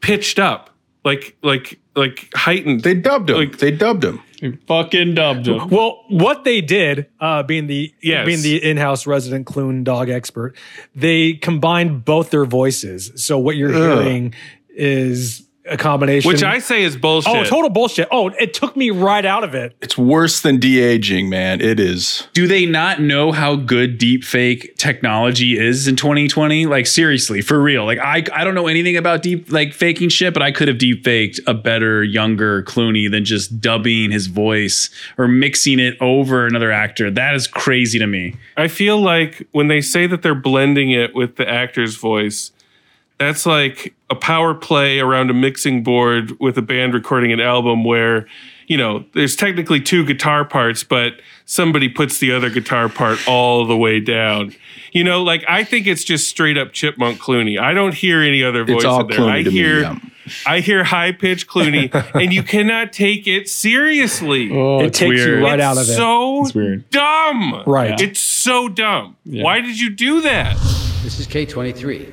[0.00, 0.70] pitched up,
[1.04, 2.82] like like like heightened.
[2.82, 3.36] They dubbed him.
[3.36, 4.20] Like- they dubbed him.
[4.66, 8.24] fucking dubbed him Well, what they did, uh, being the Yes.
[8.24, 10.56] being the in-house resident Clune dog expert,
[10.94, 13.12] they combined both their voices.
[13.16, 14.32] So what you're hearing
[14.70, 17.34] is a combination, which I say is bullshit.
[17.34, 18.08] oh total bullshit.
[18.10, 19.76] Oh, it took me right out of it.
[19.80, 21.60] It's worse than de aging, man.
[21.60, 22.26] It is.
[22.34, 27.60] do they not know how good deep fake technology is in 2020 like seriously for
[27.60, 30.68] real like i i don't know anything about deep like faking shit but i could
[30.68, 35.96] have deep faked a better younger clooney than just dubbing his voice or mixing it
[36.00, 40.22] over another actor that is crazy to me I feel like when they say that
[40.22, 42.52] they're blending it with the actor's voice,
[43.20, 47.84] that's like a power play around a mixing board with a band recording an album
[47.84, 48.26] where,
[48.66, 53.66] you know, there's technically two guitar parts, but somebody puts the other guitar part all
[53.66, 54.54] the way down.
[54.92, 57.60] You know, like I think it's just straight up Chipmunk Clooney.
[57.60, 59.18] I don't hear any other voice It's all in there.
[59.20, 59.98] Clooney I to me, hear yeah.
[60.46, 64.50] I hear high pitched Clooney, and you cannot take it seriously.
[64.52, 65.94] oh it takes you right It's out of it.
[65.96, 66.88] so It's weird.
[66.90, 67.62] dumb.
[67.66, 68.00] Right.
[68.00, 69.16] It's so dumb.
[69.24, 70.54] Why did you do that?
[71.02, 72.08] This is K 23,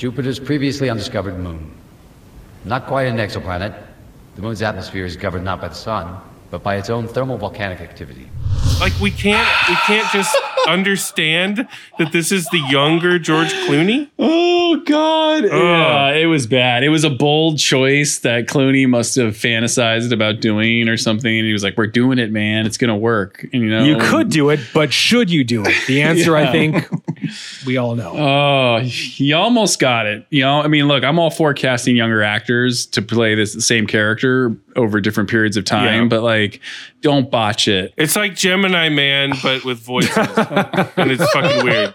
[0.00, 1.70] Jupiter's previously undiscovered moon.
[2.64, 3.78] Not quite an exoplanet.
[4.34, 6.18] The moon's atmosphere is governed not by the sun,
[6.50, 8.30] but by its own thermal volcanic activity.
[8.80, 10.34] Like we can't we can't just
[10.66, 14.08] understand that this is the younger George Clooney.
[14.18, 15.44] Oh God!
[15.44, 16.82] Yeah, it was bad.
[16.82, 21.46] It was a bold choice that Clooney must have fantasized about doing or something, and
[21.46, 22.64] he was like, "We're doing it, man.
[22.64, 25.74] It's gonna work." And you know, You could do it, but should you do it?
[25.86, 26.88] The answer, I think,
[27.70, 28.10] we all know.
[28.16, 30.26] Oh, he almost got it.
[30.30, 33.86] You know, I mean, look, I'm all for casting younger actors to play this same
[33.86, 36.08] character over different periods of time, Yeah.
[36.08, 36.60] but like,
[37.00, 37.94] don't botch it.
[37.96, 41.94] It's like Gemini Man, but with voices, and it's fucking weird.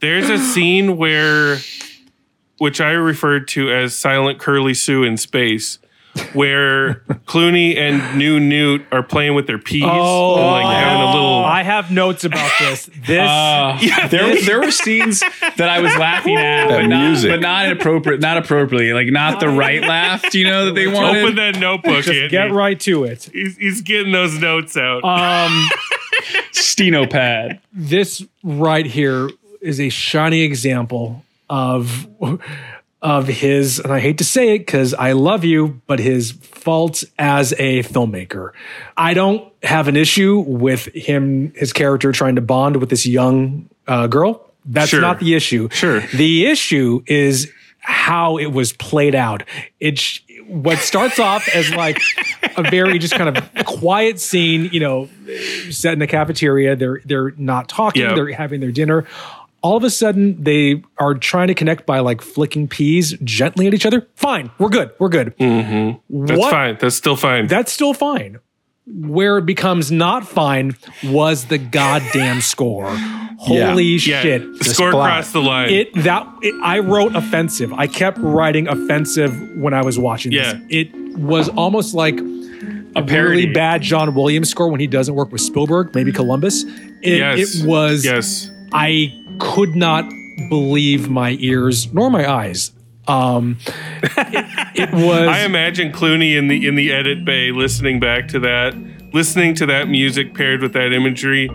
[0.00, 1.58] There's a scene where,
[2.58, 5.78] which I referred to as Silent Curly Sue in space,
[6.34, 6.94] where
[7.26, 11.44] Clooney and New Newt are playing with their peas and like having a little.
[11.44, 12.88] I have notes about this.
[13.06, 13.78] This Uh,
[14.10, 18.20] there, there were scenes that I was laughing at, That but not, but not inappropriate,
[18.20, 20.28] not appropriately, like not the right laugh.
[20.30, 21.22] Do you know that they wanted?
[21.22, 21.96] Open that notebook.
[22.04, 22.28] just Andy.
[22.28, 23.28] get right to it.
[23.32, 25.04] He's, he's getting those notes out.
[25.04, 25.68] Um,
[26.52, 27.60] Steno pad.
[27.72, 32.06] this right here is a shining example of
[33.06, 37.04] of his and I hate to say it cuz I love you but his faults
[37.18, 38.50] as a filmmaker.
[38.96, 43.68] I don't have an issue with him his character trying to bond with this young
[43.86, 44.50] uh, girl.
[44.64, 45.00] That's Sure.
[45.00, 45.68] not the issue.
[45.70, 46.00] Sure.
[46.14, 49.44] The issue is how it was played out.
[49.78, 52.00] It sh- what starts off as like
[52.56, 55.08] a very just kind of quiet scene, you know,
[55.70, 56.74] set in a cafeteria.
[56.76, 58.02] They're they're not talking.
[58.02, 58.14] Yeah.
[58.14, 59.04] They're having their dinner.
[59.62, 63.74] All of a sudden, they are trying to connect by like flicking peas gently at
[63.74, 64.06] each other.
[64.14, 64.92] Fine, we're good.
[64.98, 65.36] We're good.
[65.38, 66.24] Mm-hmm.
[66.26, 66.76] That's what- fine.
[66.80, 67.46] That's still fine.
[67.48, 68.38] That's still fine.
[68.88, 72.88] Where it becomes not fine was the goddamn score.
[73.38, 74.22] Holy yeah.
[74.22, 74.58] shit!
[74.58, 74.92] The score splat.
[75.12, 75.70] crossed the line.
[75.70, 77.72] It that it, I wrote offensive.
[77.72, 80.52] I kept writing offensive when I was watching Yeah.
[80.54, 80.62] this.
[80.70, 83.08] It was almost like a parody.
[83.08, 86.62] really bad John Williams score when he doesn't work with Spielberg, maybe Columbus.
[87.02, 87.56] It, yes.
[87.56, 88.04] it was.
[88.04, 88.50] Yes.
[88.72, 90.08] I could not
[90.48, 92.72] believe my ears nor my eyes.
[93.08, 93.58] Um,
[94.02, 94.44] it,
[94.74, 95.28] it was.
[95.28, 98.74] I imagine Clooney in the in the edit bay listening back to that,
[99.12, 101.48] listening to that music paired with that imagery,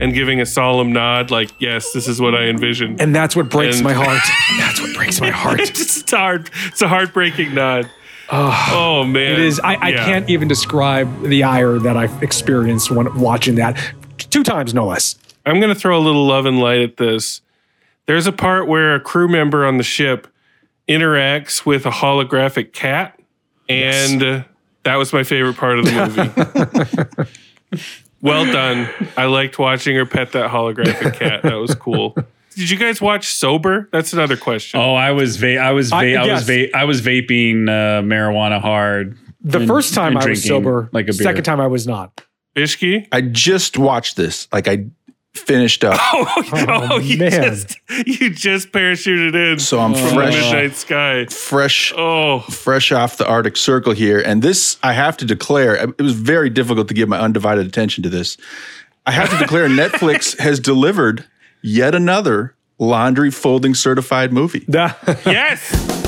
[0.00, 3.48] and giving a solemn nod, like, "Yes, this is what I envisioned." and that's what
[3.48, 4.20] breaks And- my heart.
[4.58, 5.60] That's what breaks my heart.
[5.68, 6.50] it's just hard.
[6.66, 7.88] It's a heartbreaking nod.
[8.28, 9.60] Oh, man, It is.
[9.60, 10.04] I, I Yeah.
[10.04, 13.78] can't even describe the ire that I've experienced when watching that
[14.18, 15.14] two times, no less.
[15.46, 17.40] I'm going to throw a little love and light at this.
[18.06, 20.26] There's a part where a crew member on the ship
[20.88, 23.18] interacts with a holographic cat,
[23.68, 24.42] and uh,
[24.84, 27.30] that was my favorite part of the movie.
[28.22, 28.88] well done.
[29.16, 31.42] I liked watching her pet that holographic cat.
[31.42, 32.16] That was cool.
[32.54, 33.88] Did you guys watch Sober?
[33.92, 34.80] That's another question.
[34.80, 36.40] Oh, I was va- I was va- I- I, yes.
[36.40, 39.18] was va- I was vaping uh, marijuana hard.
[39.42, 41.22] The and- first time I was sober, like a beer.
[41.24, 42.22] second time I was not.
[42.54, 43.06] Bishki?
[43.12, 44.48] I just watched this.
[44.52, 44.86] Like I
[45.38, 46.00] finished up.
[46.12, 47.30] Oh, oh you man.
[47.30, 50.34] just you just parachuted in So I'm from fresh.
[50.34, 51.26] the midnight sky.
[51.26, 54.20] fresh Oh, fresh off the Arctic Circle here.
[54.20, 57.66] And this, I have to declare, uh, it was very difficult to give my undivided
[57.66, 58.36] attention to this.
[59.06, 61.24] I have to declare Netflix has delivered
[61.62, 64.64] yet another laundry folding certified movie.
[64.68, 66.05] yes.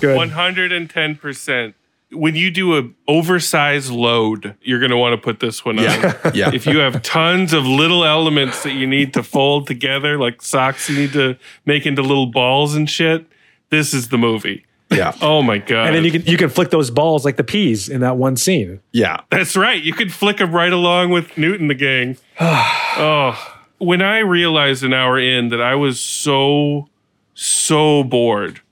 [0.00, 0.18] Good.
[0.18, 1.74] 110%.
[2.10, 6.14] When you do a oversized load, you're going to want to put this one Yeah.
[6.24, 6.34] on.
[6.34, 6.50] Yeah.
[6.54, 10.88] If you have tons of little elements that you need to fold together, like socks
[10.88, 13.26] you need to make into little balls and shit,
[13.68, 14.64] this is the movie.
[14.90, 15.12] Yeah.
[15.20, 15.88] Oh my god.
[15.88, 18.38] And then you can you can flick those balls like the peas in that one
[18.38, 18.80] scene.
[18.92, 19.20] Yeah.
[19.28, 19.82] That's right.
[19.82, 22.16] You could flick them right along with Newton the gang.
[22.40, 26.88] oh, when I realized an hour in that I was so,
[27.34, 28.62] so bored,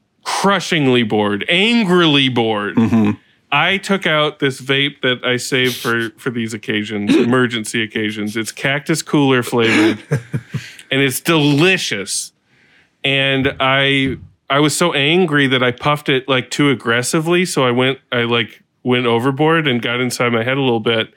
[0.40, 3.12] crushingly bored, angrily bored, mm-hmm.
[3.50, 8.36] I took out this vape that I saved for for these occasions, emergency occasions.
[8.36, 10.02] It's cactus cooler flavored,
[10.90, 12.32] and it's delicious.
[13.02, 14.18] And I
[14.50, 18.24] I was so angry that I puffed it like too aggressively, so I went I
[18.24, 21.14] like went overboard and got inside my head a little bit.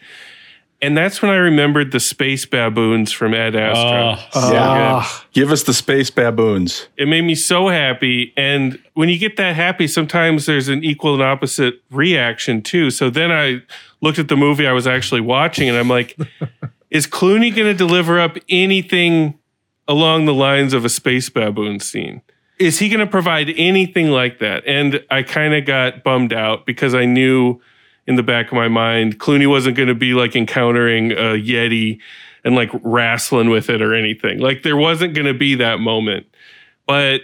[0.82, 4.18] And that's when I remembered the space baboons from Ad Astra.
[4.34, 4.60] Oh, Yeah.
[5.02, 6.88] Ah, Give us the space baboons.
[6.96, 8.34] It made me so happy.
[8.38, 12.92] And when you get that happy, sometimes there's an equal and opposite reaction too.
[12.92, 13.62] So then I
[14.02, 16.18] looked at the movie I was actually watching and I'm like,
[16.89, 19.38] is Clooney going to deliver up anything
[19.88, 22.22] along the lines of a space baboon scene?
[22.58, 24.63] Is he going to provide anything like that?
[24.65, 27.60] And I kind of got bummed out because I knew
[28.10, 29.19] in the back of my mind.
[29.19, 32.00] Clooney wasn't going to be like encountering a Yeti
[32.43, 34.39] and like wrestling with it or anything.
[34.39, 36.26] Like there wasn't going to be that moment.
[36.88, 37.22] But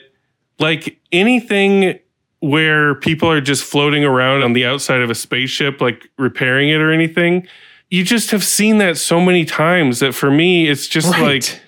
[0.59, 1.99] like anything
[2.39, 6.79] where people are just floating around on the outside of a spaceship, like repairing it
[6.79, 7.47] or anything,
[7.89, 11.21] you just have seen that so many times that for me, it's just Right.
[11.43, 11.61] like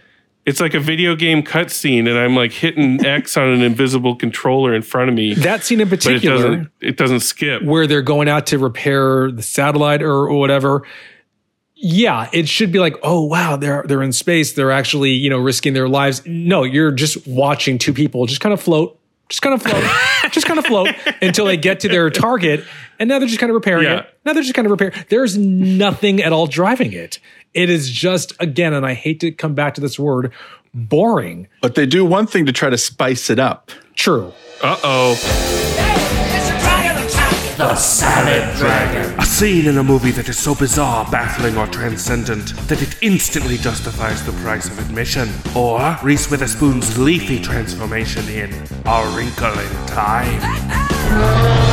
[0.48, 4.74] it's like a video game cutscene, and I'm like hitting X on an invisible controller
[4.74, 5.34] in front of me.
[5.36, 6.72] That scene in but it particular, doesn't.
[6.82, 7.62] It doesn't skip.
[7.64, 10.82] where they're going out to repair the satellite or, or whatever.
[11.76, 14.54] Yeah, it should be like, oh wow, they're they're in space.
[14.54, 16.24] They're actually you know risking their lives.
[16.26, 19.84] No, you're just watching two people just kind of float, just kind of float,
[20.32, 20.90] just kind of float
[21.22, 22.64] until they get to their target,
[22.98, 24.00] and now they're just kind of repairing Yeah.
[24.00, 24.20] it.
[24.26, 24.94] Now they're just kind of repairing.
[25.10, 27.20] There's nothing at all driving it.
[27.58, 30.32] It is just again, and I hate to come back to this word,
[30.76, 31.48] boring.
[31.60, 33.72] But they do one thing to try to spice it up.
[33.96, 34.32] True.
[34.62, 35.16] Uh oh.
[37.58, 39.20] The Salad Dragon.
[39.20, 43.58] A scene in a movie that is so bizarre, baffling, or transcendent that it instantly
[43.58, 45.28] justifies the price of admission.
[45.56, 48.54] Or Reese Witherspoon's leafy transformation in
[48.86, 51.64] A Wrinkle in Time.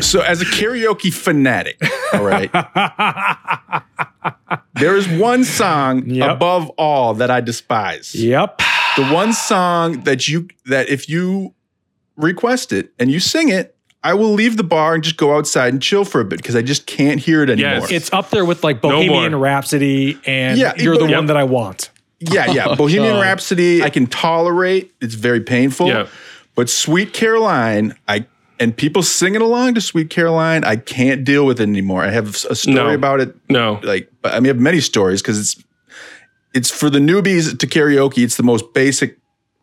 [0.00, 1.80] So, as a karaoke fanatic,
[2.12, 2.50] all right,
[4.74, 6.30] there is one song Yep.
[6.30, 8.14] above all that I despise.
[8.14, 8.60] Yep.
[8.96, 11.54] The one song that you that if you
[12.16, 15.72] request it and you sing it, I will leave the bar and just go outside
[15.72, 17.72] and chill for a bit because I just can't hear it anymore.
[17.80, 17.90] Yes.
[17.90, 19.40] It's up there with like Bohemian more.
[19.40, 21.18] Rhapsody, and Yeah, you're the yep.
[21.18, 21.90] one that I want.
[22.20, 22.74] Yeah, yeah.
[22.76, 24.92] Bohemian Rhapsody, I can tolerate.
[25.00, 25.88] It's very painful.
[25.88, 26.06] Yeah.
[26.54, 28.26] But Sweet Caroline, I
[28.62, 32.04] and people singing along to Sweet Caroline, I can't deal with it anymore.
[32.04, 32.90] I have a story No.
[32.94, 33.34] about it.
[33.50, 33.80] No.
[33.82, 35.64] Like, I mean, I have many stories because it's
[36.54, 38.22] it's for the newbies to karaoke.
[38.22, 39.16] It's the most basic,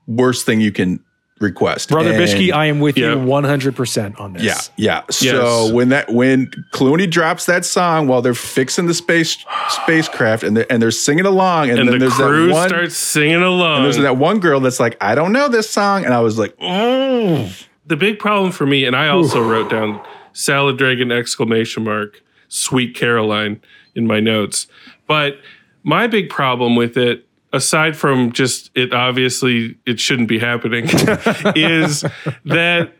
[0.07, 0.99] worst thing you can
[1.39, 1.89] request.
[1.89, 3.11] Brother And- Bishke, I am with Yeah.
[3.11, 4.43] you 100% on this.
[4.43, 5.01] yeah, yeah.
[5.09, 9.37] So when that when Clooney drops that song while they're fixing the space
[9.69, 12.67] spacecraft and they're and they're singing along, and, And then the there's crew that one
[12.69, 13.77] starts singing along.
[13.77, 16.37] and there's that one girl that's like, I don't know this song, and I was
[16.37, 17.49] like, oh,
[17.89, 19.99] the big problem for me, and I also wrote down
[20.31, 23.59] salad dragon exclamation mark sweet Caroline
[23.95, 24.67] in my notes.
[25.07, 25.39] But
[25.83, 30.85] my big problem with it, aside from just it obviously it shouldn't be happening,
[31.55, 32.05] is
[32.45, 32.93] that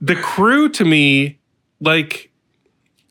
[0.00, 1.38] the crew to me,
[1.78, 2.30] like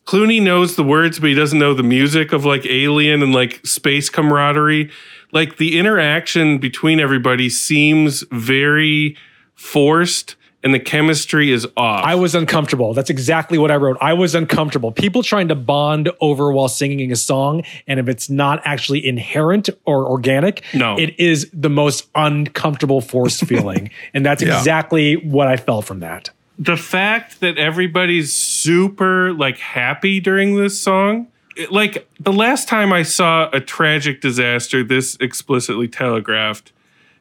[0.05, 3.63] Clooney knows the words, but he doesn't know the music of like Alien and like
[3.67, 4.89] space camaraderie.
[5.31, 9.15] Like the interaction between everybody seems very
[9.53, 12.03] forced and the chemistry is off.
[12.05, 12.93] I was uncomfortable.
[12.93, 13.97] That's exactly what I wrote.
[14.01, 14.91] I was uncomfortable.
[14.91, 19.69] People trying to bond over while singing a song, and if it's not actually inherent
[19.85, 20.97] or organic, No.
[20.97, 23.89] it is the most uncomfortable forced feeling.
[24.13, 24.57] And that's Yeah.
[24.57, 26.29] exactly what I felt from that.
[26.61, 32.91] the fact that everybody's super like happy during this song it- like the last time
[32.91, 36.73] i saw a tragic disaster this explicitly telegraphed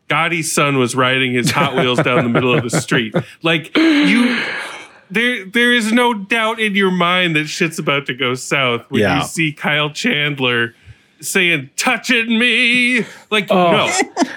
[0.09, 4.43] Gotti's son was riding his hot wheels down the middle of the street like you
[5.11, 9.01] there there is no doubt in your mind that shit's about to go south when
[9.03, 9.19] Yeah.
[9.19, 10.75] you see kyle chandler
[11.21, 13.73] saying touching me like Oh.
[13.73, 13.89] no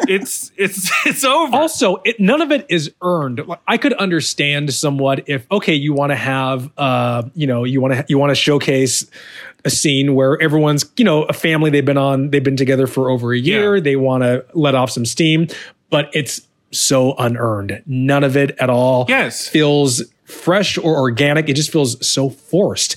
[0.07, 3.45] it's it's it's over Also, it, none of it is earned.
[3.47, 7.81] Like, I could understand somewhat if okay, you want to have, uh, you know, you
[7.81, 9.05] want to you want to showcase
[9.63, 11.69] a scene where everyone's, you know, a family.
[11.69, 13.75] They've been on, they've been together for over a year.
[13.75, 13.81] Yeah.
[13.83, 15.47] They want to let off some steam,
[15.91, 16.41] but it's
[16.71, 17.83] so unearned.
[17.85, 19.05] None of it at all.
[19.07, 19.47] Yes.
[19.47, 21.47] feels fresh or organic.
[21.49, 22.95] It just feels so forced,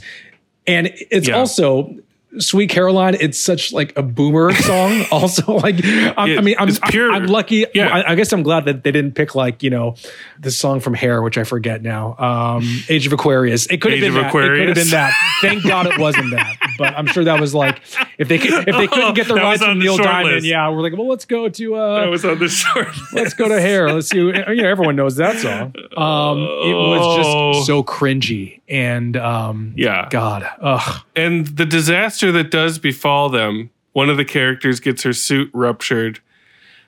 [0.66, 1.37] and it's Yeah.
[1.38, 1.94] also.
[2.38, 5.05] Sweet Caroline, it's such like a boomer song.
[5.12, 7.12] also, like I, Yeah, I mean, I'm, pure.
[7.12, 7.64] I'm lucky.
[7.75, 7.88] Yeah.
[7.88, 9.94] I, I guess I'm glad that they didn't pick like you know
[10.40, 12.16] the song from Hair, which I forget now.
[12.18, 13.66] Um, Age of Aquarius.
[13.66, 14.35] It could have been of that.
[14.35, 15.14] It could have been that.
[15.40, 16.57] Thank God it wasn't that.
[16.79, 17.81] But I'm sure that was like
[18.18, 20.47] if they could, if they couldn't get the That rights from Neil Diamond, list.
[20.47, 23.49] yeah, we're like, well, let's go to that uh, was on the short let's go
[23.49, 23.92] to Hair.
[23.92, 24.18] Let's see.
[24.18, 25.75] You know, everyone knows that song.
[25.97, 27.53] Um, it was Oh.
[27.53, 30.09] just so cringy and um, Yeah.
[30.11, 31.03] God, ugh.
[31.14, 36.20] And the disaster that does befall them, one of the characters gets her suit ruptured.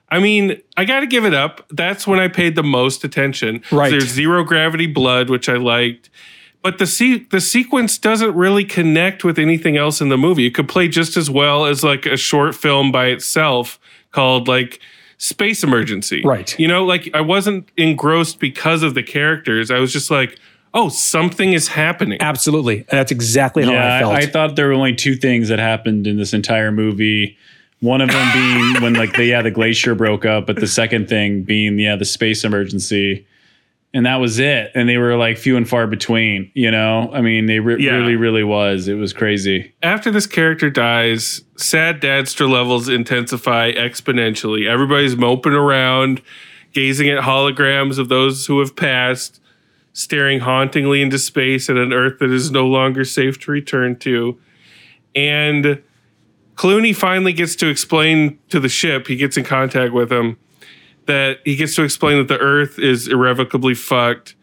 [0.08, 1.66] I mean, I got to give it up.
[1.70, 3.62] That's when I paid the most attention.
[3.72, 3.90] Right.
[3.90, 6.10] There's zero gravity blood, which I liked.
[6.62, 10.46] But the se- the sequence doesn't really connect with anything else in the movie.
[10.46, 13.78] It could play just as well as like a short film by itself
[14.10, 14.80] called like
[15.18, 16.22] Space Emergency.
[16.24, 16.58] Right.
[16.58, 19.70] You know, like I wasn't engrossed because of the characters.
[19.70, 20.38] I was just like,
[20.76, 22.18] oh, something is happening.
[22.20, 24.14] Absolutely, and that's exactly how yeah, I felt.
[24.14, 27.36] I, thought there were only two things that happened in this entire movie.
[27.80, 31.08] One of them being when like the yeah the glacier broke up, but the second
[31.08, 33.26] thing being yeah the space emergency.
[33.94, 34.70] and that was it.
[34.74, 36.50] And they were like few and far between.
[36.54, 37.92] You know, I mean, they re- Yeah.
[37.92, 38.88] really, really was.
[38.88, 39.72] It was crazy.
[39.82, 44.68] After this character dies, sad dadster levels intensify exponentially.
[44.68, 46.20] Everybody's moping around,
[46.74, 49.40] gazing at holograms of those who have passed,
[49.96, 54.38] staring hauntingly into space at an Earth that is no longer safe to return to.
[55.14, 55.82] And
[56.54, 60.36] Clooney finally gets to explain to the ship, he gets in contact with him,
[61.06, 64.34] that he gets to explain that the Earth is irrevocably fucked.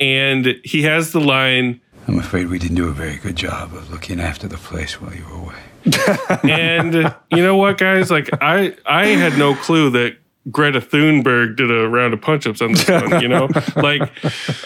[0.00, 3.92] And he has the line, I'm afraid we didn't do a very good job of
[3.92, 6.40] looking after the place while you were away.
[6.50, 8.10] and you know what, guys?
[8.10, 10.16] Like I, I had no clue that
[10.50, 13.20] Greta Thunberg did a round of punch-ups on this one.
[13.20, 14.10] You know, like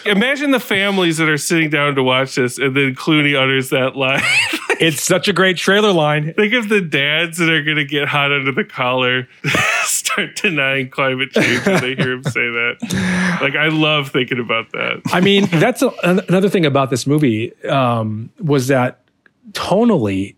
[0.04, 3.96] imagine the families that are sitting down to watch this, and then Clooney utters that
[3.96, 4.22] line.
[4.82, 6.34] It's such a great trailer line.
[6.34, 9.28] Think of the dads that are going to get hot under the collar,
[9.84, 13.38] start denying climate change when they hear him say that.
[13.40, 15.02] Like I love thinking about that.
[15.12, 19.04] I mean, that's a, an- another thing about this movie um, was that
[19.52, 20.34] tonally,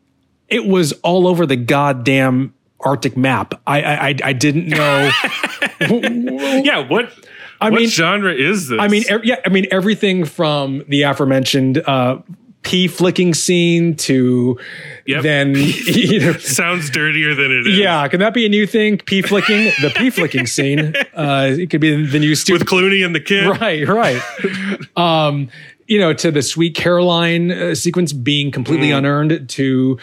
[0.48, 3.54] it was all over the goddamn Arctic map.
[3.66, 5.10] I I, I- I didn't know.
[5.80, 7.12] yeah, what?
[7.60, 8.78] I what mean, genre is this?
[8.80, 12.18] I mean, ev- yeah, I mean everything from the aforementioned uh,
[12.62, 14.58] pee flicking scene to
[15.06, 15.22] Yep.
[15.22, 15.54] then
[15.86, 17.78] you know, sounds dirtier than it is.
[17.78, 18.98] yeah, can that be a new thing?
[18.98, 20.94] Pee flicking, the pee flicking scene.
[21.14, 23.46] Uh, it could be the new stu- with Clooney and the kid.
[23.60, 24.20] Right, right.
[24.96, 25.48] um,
[25.86, 28.98] you know, to the Sweet Caroline uh, sequence being completely Mm.
[28.98, 29.98] unearned, to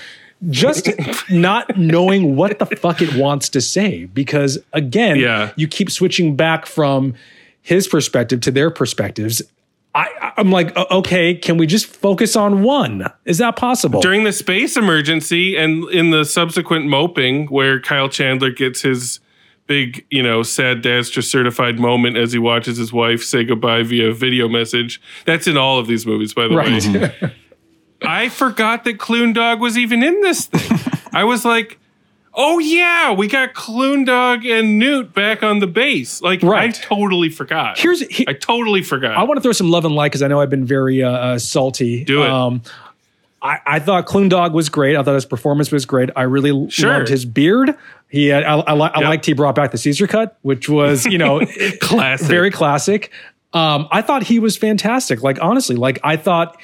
[0.49, 0.89] just
[1.29, 4.05] not knowing what the fuck it wants to say.
[4.05, 5.51] Because again, Yeah.
[5.55, 7.13] you keep switching back from
[7.61, 9.41] his perspective to their perspectives.
[9.93, 13.05] I, I'm like, okay, can we just focus on one?
[13.25, 14.01] Is that possible?
[14.01, 19.19] during the space emergency and in the subsequent moping where Kyle Chandler gets his
[19.67, 24.13] big, you know, sad Dastra certified moment as he watches his wife say goodbye via
[24.13, 25.01] video message.
[25.25, 26.85] That's in all of these movies, by the Right.
[27.21, 27.33] way.
[28.03, 30.79] I forgot that Clune Dog was even in this thing.
[31.13, 31.77] I was like,
[32.33, 36.21] oh yeah, we got Clune Dog and Newt back on the base.
[36.21, 36.69] Like right.
[36.69, 37.77] I totally forgot.
[37.77, 39.17] Here's he- I totally forgot.
[39.17, 41.11] I want to throw some love and light because I know I've been very uh,
[41.11, 42.03] uh, salty.
[42.05, 42.29] Do it.
[42.29, 42.61] Um,
[43.43, 44.95] I, I thought Clune Dog was great.
[44.95, 46.09] I thought his performance was great.
[46.15, 46.93] I really Sure.
[46.99, 47.75] loved his beard.
[48.07, 49.09] He had, I, I, I Yep.
[49.09, 51.41] liked he brought back the Caesar cut, which was you know
[51.81, 52.27] Classic.
[52.27, 53.11] very classic.
[53.53, 55.23] Um, I thought he was fantastic.
[55.23, 56.55] Like honestly, like I thought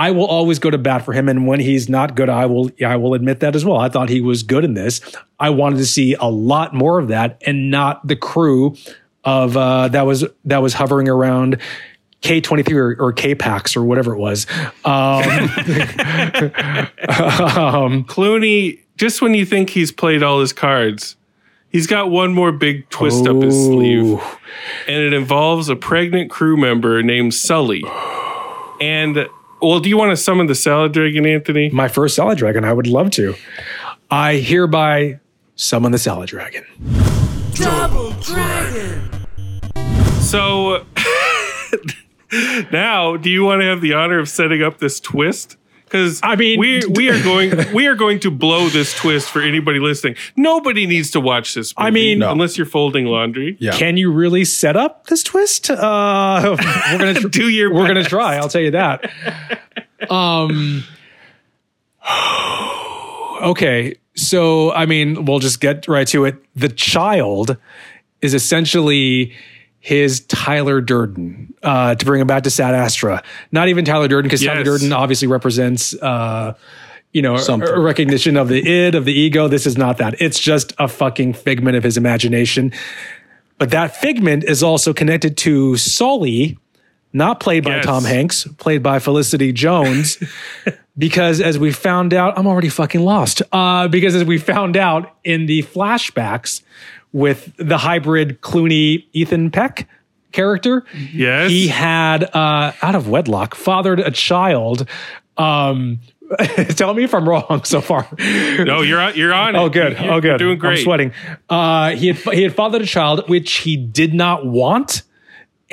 [0.00, 2.70] I will always go to bat for him, and when he's not good, I will
[2.82, 3.76] I will admit that as well.
[3.76, 5.02] I thought he was good in this.
[5.38, 8.76] I wanted to see a lot more of that, and not the crew
[9.24, 11.58] of uh, that was that was hovering around.
[12.22, 14.46] K twenty three or, K Pax or whatever it was.
[14.50, 15.20] Um, um,
[18.04, 21.16] Clooney, just when you think he's played all his cards,
[21.68, 24.18] he's got one more big twist up his sleeve.
[24.86, 27.84] And it involves a pregnant crew member named Sully.
[28.80, 29.28] And,
[29.62, 31.70] well, do you want to summon the salad dragon, Anthony?
[31.70, 32.64] my first salad dragon.
[32.64, 33.34] I would love to.
[34.10, 35.20] I hereby
[35.54, 36.64] summon the salad dragon.
[37.54, 39.10] Double dragon.
[40.20, 40.86] So
[42.72, 45.56] now, do you want to have the honor of setting up this twist?
[45.90, 49.42] Because I mean- we we are going we are going to blow this twist for
[49.42, 50.14] anybody listening.
[50.36, 51.74] Nobody needs to watch this.
[51.76, 52.30] Movie, I mean- No.
[52.30, 53.56] unless you're folding laundry.
[53.58, 53.72] Yeah.
[53.72, 55.68] Can you really set up this twist?
[55.70, 56.56] Uh,
[56.92, 58.36] we're gonna tr- Do your we're gonna try.
[58.36, 59.10] I'll tell you that.
[60.08, 60.84] Um.
[63.42, 66.36] Okay, so I mean, we'll just get right to it.
[66.54, 67.56] The child
[68.20, 69.32] is essentially
[69.80, 71.54] his Tyler Durden.
[71.62, 73.22] Uh, to bring him back to Sad Astra,
[73.52, 75.94] not even Tyler Durden because Tyler Durden obviously represents.
[75.94, 76.54] Uh,
[77.12, 77.68] you know, a- Something.
[77.68, 79.48] a recognition of the id, of the ego.
[79.48, 80.20] This is not that.
[80.22, 82.72] It's just a fucking figment of his imagination.
[83.58, 86.56] But that figment is also connected to Sully,
[87.12, 87.84] not played by Yes.
[87.84, 90.22] Tom Hanks, played by Felicity Jones.
[90.98, 93.42] because as we found out, I'm already fucking lost.
[93.50, 96.62] Uh, because as we found out in the flashbacks
[97.12, 99.88] with the hybrid Clooney Ethan Peck
[100.32, 101.50] character, Yes.
[101.50, 104.88] he had uh, out of wedlock fathered a child.
[105.36, 105.98] Um,
[106.76, 108.06] tell me if I'm wrong so far.
[108.18, 109.56] No, you're on, you're on.
[109.56, 109.98] Oh, good.
[109.98, 110.38] You're, oh, good.
[110.38, 110.78] Doing great.
[110.78, 111.12] I'm sweating.
[111.48, 115.02] Uh, he had he had fathered a child which he did not want,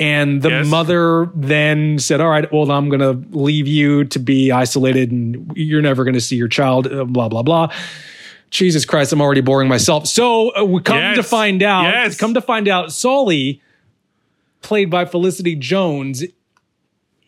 [0.00, 0.66] and the Yes.
[0.66, 5.52] mother then said, "All right, well, I'm going to leave you to be isolated, and
[5.54, 7.72] you're never going to see your child." uh, Blah blah blah.
[8.50, 10.06] Jesus Christ, I'm already boring myself.
[10.06, 11.16] So uh, we come Yes.
[11.16, 11.82] to find out.
[11.84, 12.16] Yes.
[12.16, 13.60] Come to find out, Sully,
[14.62, 16.24] played by Felicity Jones,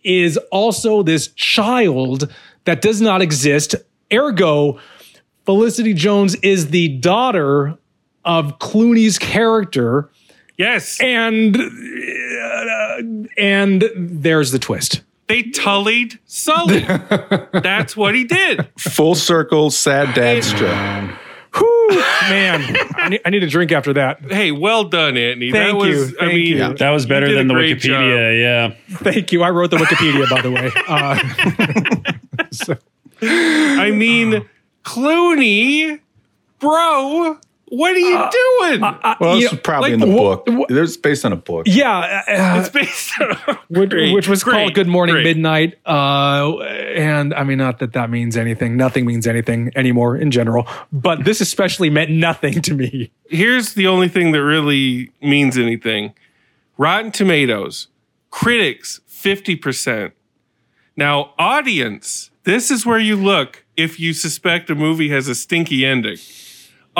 [0.03, 2.33] is also this child
[2.65, 3.75] that does not exist.
[4.13, 4.79] Ergo,
[5.45, 7.77] Felicity Jones is the daughter
[8.25, 10.11] of Clooney's character.
[10.57, 11.01] Yes.
[11.01, 13.03] And uh,
[13.39, 15.03] and there's the twist.
[15.31, 16.81] They tullied Sully.
[17.53, 18.69] That's what he did.
[18.77, 20.75] Full circle, sad dad strip.
[21.57, 21.89] Whew,
[22.29, 24.21] man, I need, I need a drink after that.
[24.31, 25.53] Hey, well done, Anthony.
[25.53, 26.75] Thank that was, you, I mean, you.
[26.75, 28.41] That was better than the great Wikipedia.
[28.41, 28.97] Yeah.
[28.99, 29.45] Thank you.
[29.45, 30.71] I wrote the Wikipedia, by the way.
[30.89, 31.17] Uh,
[32.51, 32.77] so-
[33.23, 34.49] I mean,
[34.85, 36.01] Clooney,
[36.59, 37.39] bro,
[37.71, 38.81] what are you doing?
[39.21, 40.67] Well, you it's probably like, in the wha- book.
[40.71, 41.67] It's based on a book.
[41.69, 45.25] yeah, uh, it's based on which, Great, which was great, called Good Morning great.
[45.25, 45.79] Midnight.
[45.87, 48.77] Uh, and I mean, not that that means anything.
[48.77, 50.67] Nothing means anything anymore in general.
[50.93, 53.13] But this especially meant nothing to me.
[53.29, 56.15] Here's the only thing that really means anything
[56.77, 57.89] Rotten Tomatoes,
[58.31, 60.13] critics, 50%.
[60.97, 65.87] Now, audience, this is where you look if you suspect a movie has a stinky
[65.87, 66.17] ending.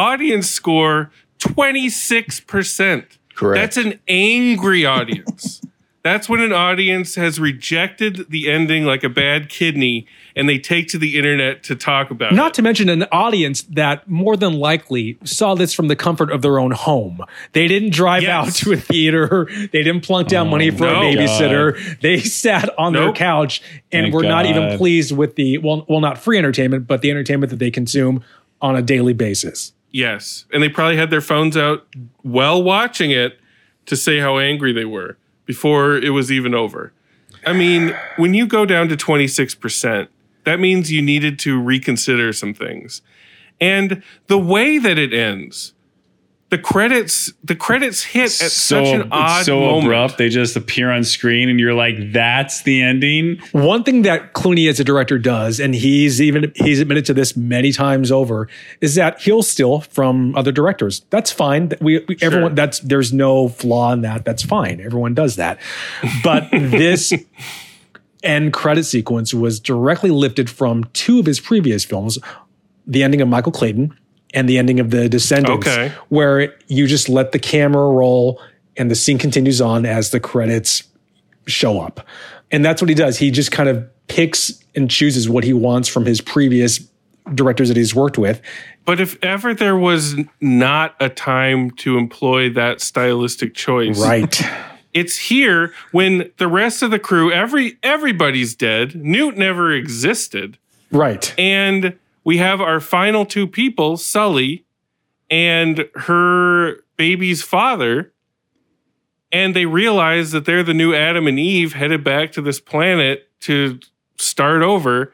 [0.01, 3.05] Audience score 26%.
[3.35, 3.61] Correct.
[3.61, 5.61] That's an angry audience.
[6.03, 10.89] That's when an audience has rejected the ending like a bad kidney and they take
[10.89, 12.55] to the internet to talk about Not it.
[12.55, 16.59] to mention an audience that more than likely saw this from the comfort of their
[16.59, 17.21] own home.
[17.53, 18.31] They didn't drive Yes.
[18.33, 19.47] out to a theater.
[19.51, 21.09] They didn't plunk down money for oh, no.
[21.09, 22.01] a babysitter.
[22.01, 23.61] They sat on their couch
[23.93, 27.11] and Thank were not even pleased with the well, well, not free entertainment, but the
[27.11, 28.25] entertainment that they consume
[28.63, 29.75] on a daily basis.
[29.91, 30.45] Yes.
[30.53, 31.87] And they probably had their phones out
[32.23, 33.39] while watching it
[33.87, 35.17] to say how angry they were
[35.47, 36.93] before it was even over.
[37.47, 40.09] I mean, when you go down to 26%,
[40.45, 43.03] that means you needed to reconsider some things.
[43.61, 45.75] And the way that it ends,
[46.51, 49.87] the credits, the credits hit at so such an odd so moment.
[49.87, 50.19] abrupt.
[50.19, 54.69] They just appear on screen, and you're like, "That's the ending." One thing that Clooney
[54.69, 58.49] as a director does, and he's even he's admitted to this many times over,
[58.81, 61.03] is that he'll steal from other directors.
[61.11, 61.69] That's fine.
[61.69, 64.25] That We, we everyone that's there's no flaw in that.
[64.25, 64.81] That's fine.
[64.81, 65.59] Everyone does that.
[66.25, 67.13] But this
[68.25, 72.19] end credit sequence was directly lifted from two of his previous films,
[72.87, 73.97] the ending of Michael Clayton
[74.35, 75.93] and the ending of The Descendants, Okay.
[76.09, 78.41] where you just let the camera roll
[78.77, 80.85] and the scene continues on as the credits
[81.47, 82.07] show up.
[82.51, 83.19] And that's what he does.
[83.19, 86.81] He just kind of picks and chooses what he wants from his previous
[87.35, 88.41] directors that he's worked with.
[88.85, 94.41] But if ever there was not a time to employ that stylistic choice, Right.
[94.95, 98.95] it's here when the rest of the crew, every everybody's dead.
[98.97, 100.59] Newt never existed,
[100.91, 101.33] right.
[101.39, 101.95] and
[102.25, 104.65] we have our final two people, Sully
[105.31, 108.13] and her baby's father,
[109.31, 113.29] and they realize that they're the new Adam and Eve headed back to this planet
[113.41, 113.79] to
[114.19, 115.13] start over.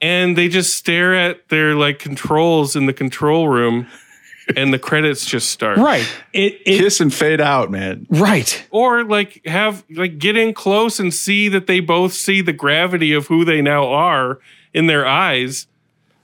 [0.00, 3.86] And they just stare at their like controls in the control room,
[4.56, 5.78] and the credits just start.
[5.78, 6.06] Right.
[6.34, 8.06] It, it Kiss and fade out, man.
[8.10, 8.66] right.
[8.70, 13.14] or like have like get in close and see that they both see the gravity
[13.14, 14.40] of who they now are
[14.74, 15.68] in their eyes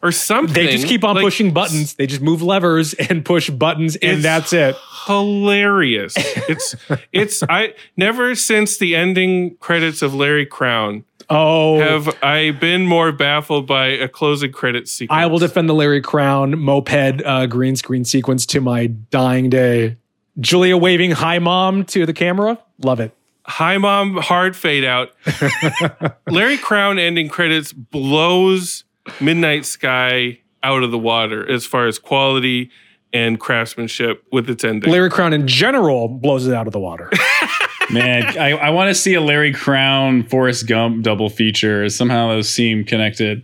[0.02, 1.94] or something They just keep on Like, pushing buttons.
[1.94, 4.76] They just move levers and push buttons, and that's it.
[5.06, 6.14] hilarious
[6.48, 6.74] it's
[7.12, 13.12] it's i never since the ending credits of larry crowne Oh, have i been more
[13.12, 17.76] baffled by a closing credit sequence I will defend the Larry Crowne moped uh, green
[17.76, 19.96] screen sequence to my dying day.
[20.40, 22.58] Julia waving hi mom to the camera.
[22.82, 23.12] Love it.
[23.44, 25.12] Hi, mom, hard fade out.
[26.28, 28.82] Larry Crowne ending credits blows
[29.20, 32.70] Midnight Sky out of the water as far as quality
[33.12, 34.90] and craftsmanship with its ending.
[34.90, 37.10] Larry Crowne in general blows it out of the water.
[37.90, 41.88] Man, I, I want to see a Larry Crowne Forrest Gump double feature.
[41.88, 43.42] Somehow those seem connected.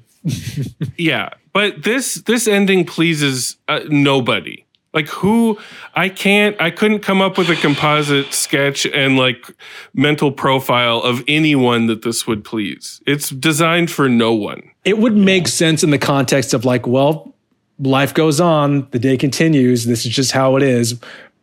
[0.97, 4.65] yeah, but this this ending pleases uh, nobody.
[4.93, 5.59] Like who
[5.95, 9.45] I can't I couldn't come up with a composite sketch and like
[9.93, 13.03] mental profile of anyone that this would please.
[13.07, 14.71] It's designed for no one.
[14.87, 17.35] It would make sense in the context of like, well,
[17.79, 20.99] life goes on, the day continues, this is just how it is.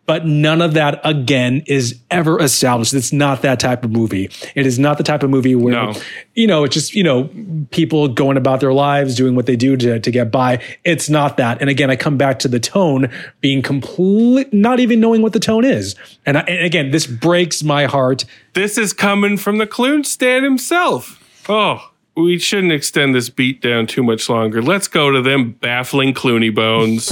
[0.05, 2.93] But none of that again is ever established.
[2.93, 4.29] It's not that type of movie.
[4.53, 5.93] It is not the type of movie where, No.
[6.35, 7.29] you know, it's just, you know,
[7.71, 10.61] people going about their lives, doing what they do to, to get by.
[10.83, 11.61] It's not that.
[11.61, 15.39] And again, I come back to the tone being complete, not even knowing what the
[15.39, 15.95] tone is.
[16.25, 18.25] And, I, and again, this breaks my heart.
[18.55, 21.23] This is coming from the Clune Stan himself.
[21.47, 24.61] Oh, we shouldn't extend this beat down too much longer.
[24.61, 27.11] Let's go to them baffling Clooney bones.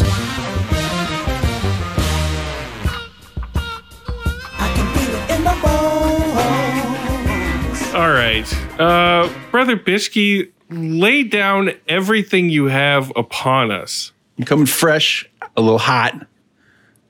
[7.93, 8.80] All right.
[8.80, 14.12] Uh, Brother Bishke, lay down everything you have upon us.
[14.38, 16.28] I'm coming fresh, a little hot.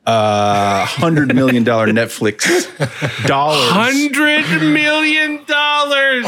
[0.05, 2.45] Uh, hundred million dollar Netflix
[3.27, 6.25] dollars Hundred million dollars.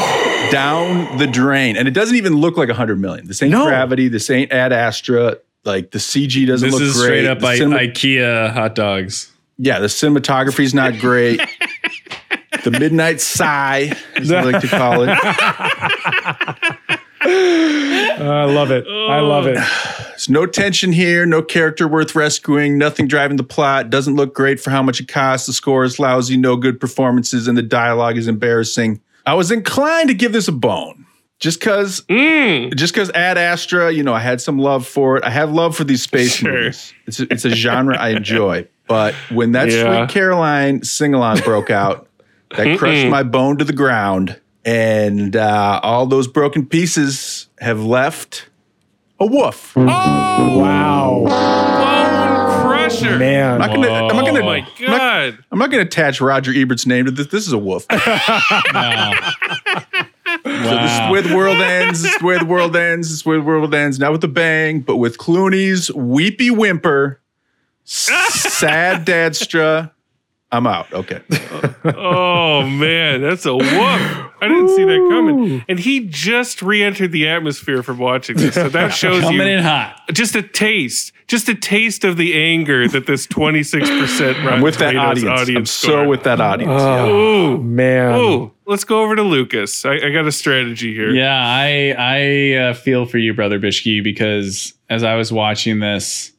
[0.50, 3.26] down the drain, and it doesn't even look like a hundred million.
[3.26, 3.66] This ain't No.
[3.66, 4.08] Gravity.
[4.08, 5.38] This ain't Ad Astra.
[5.64, 7.04] Like the CG doesn't This look is great.
[7.04, 9.32] straight up I- cinema- IKEA hot dogs.
[9.58, 11.40] yeah, the cinematography's not great.
[12.64, 15.18] the midnight sigh, as I like to call it.
[17.26, 18.86] I love it.
[18.86, 19.58] I love it.
[20.10, 24.60] There's no tension here, no character worth rescuing, nothing driving the plot, doesn't look great
[24.60, 25.46] for how much it costs.
[25.46, 29.00] The score is lousy, no good performances, and the dialogue is embarrassing.
[29.26, 31.06] I was inclined to give this a bone.
[31.40, 32.74] Just cause mm.
[32.76, 35.24] just cause Ad Astra, you know, I had some love for it.
[35.24, 36.52] I have love for these space Sure.
[36.52, 36.94] movies.
[37.06, 38.68] It's a, it's a genre I enjoy.
[38.86, 40.06] But when that Yeah.
[40.06, 42.08] Sweet Caroline sing-along broke out,
[42.56, 44.40] that crushed my bone to the ground.
[44.64, 48.48] And uh, all those broken pieces have left
[49.20, 49.74] a woof.
[49.76, 51.24] Oh, wow.
[51.26, 53.18] Bone crusher.
[53.18, 53.52] Man.
[53.52, 53.88] I'm not gonna.
[53.88, 54.40] I'm not gonna.
[54.40, 55.38] Oh my I'm not, god.
[55.50, 57.26] I'm not gonna attach Roger Ebert's name to this.
[57.28, 57.86] This is a wolf.
[60.44, 62.02] So this is where the world ends.
[62.02, 63.08] This is where the world ends.
[63.08, 63.98] This is where the world ends.
[63.98, 67.20] Not with a bang, but with Clooney's weepy whimper,
[67.84, 69.92] sad dadstra.
[70.54, 70.92] I'm out.
[70.92, 71.20] Okay.
[71.86, 73.62] Oh man, that's a whoop.
[73.70, 75.62] I didn't see that coming.
[75.68, 78.54] And he just re-entered the atmosphere from watching this.
[78.54, 80.00] So that shows Coming you in hot.
[80.12, 84.92] just a taste, just a taste of the anger that this 26% I'm with that
[84.92, 85.56] Tomatoes audience.
[85.58, 86.70] I'm so with that audience.
[86.70, 87.06] yeah.
[87.06, 87.58] Ooh.
[87.58, 88.14] Man.
[88.18, 89.84] Ooh, let's go over to Lucas.
[89.84, 91.10] I, I got a strategy here.
[91.10, 96.32] Yeah, I I uh, feel for you, brother Bishki, because as I was watching this,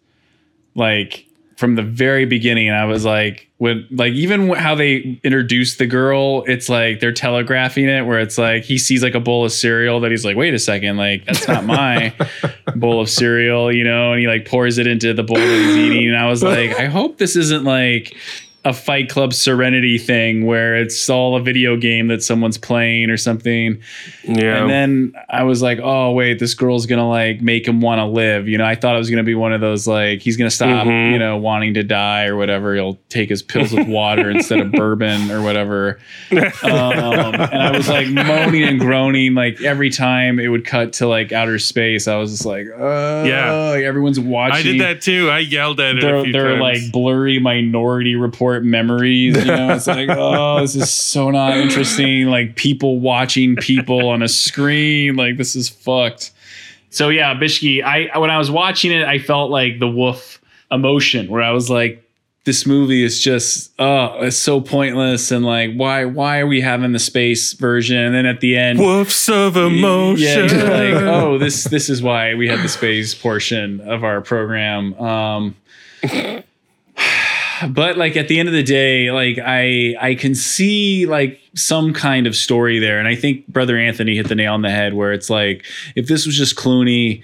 [0.73, 5.87] like from the very beginning, I was like, when like even how they introduced the
[5.87, 9.51] girl, it's like they're telegraphing it, where it's like he sees like a bowl of
[9.53, 12.13] cereal that he's like, wait a second, like that's not my
[12.75, 15.77] bowl of cereal, you know, and he like pours it into the bowl that he's
[15.77, 18.15] eating, and I was like, I hope this isn't like
[18.65, 23.15] a Fight Club Serenity thing where it's all a video game that someone's playing or
[23.17, 23.79] something.
[24.23, 24.57] Yeah.
[24.61, 28.05] And then I was like, oh wait, this girl's gonna like make him want to
[28.05, 28.47] live.
[28.47, 30.87] You know, I thought it was gonna be one of those like he's gonna stop,
[30.87, 31.13] Mhm.
[31.13, 32.73] you know, wanting to die or whatever.
[32.73, 35.99] He'll take his pills with water instead of bourbon or whatever.
[36.63, 41.07] Um, and I was like moaning and groaning like every time it would cut to
[41.07, 42.07] like outer space.
[42.07, 43.69] I was just like, oh Yeah.
[43.69, 44.55] like, everyone's watching.
[44.57, 45.29] I did that too.
[45.29, 49.35] I yelled at it They're, few they're like blurry minority report memories.
[49.37, 52.27] You know, it's like, oh, this is so not interesting.
[52.27, 55.15] Like people watching people on a screen.
[55.15, 56.31] Like this is fucked.
[56.89, 60.39] So yeah, Bishki, I when I was watching it, I felt like the wolf
[60.71, 62.01] emotion where I was like,
[62.45, 66.93] this movie is just oh, it's so pointless and like why why are we having
[66.93, 67.97] the space version?
[67.97, 70.47] And then at the end Woofs of emotion.
[70.49, 74.93] yeah, like, oh, this this is why we had the space portion of our program.
[74.93, 75.55] Um,
[77.67, 81.93] but like at the end of the day, like I I can see like some
[81.93, 84.93] kind of story there, and I think Brother Anthony hit the nail on the head
[84.93, 87.23] where it's like if this was just Clooney.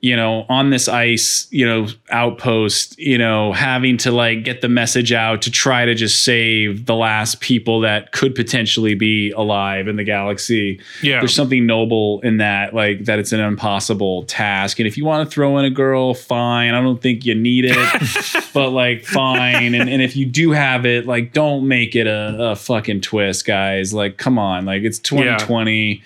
[0.00, 4.68] You know, on this ice, you know, outpost, you know, having to like get the
[4.68, 9.88] message out to try to just save the last people that could potentially be alive
[9.88, 10.80] in the galaxy.
[11.02, 11.18] Yeah.
[11.18, 14.78] there's something noble in that like that it's an impossible task.
[14.78, 16.74] And if you want to throw in a girl fine.
[16.74, 19.74] I don't think you need it but like fine.
[19.74, 23.46] And, and if you do have it like don't make it a, a fucking twist
[23.46, 23.92] guys.
[23.92, 24.64] Like come on.
[24.64, 26.02] Like it's 2020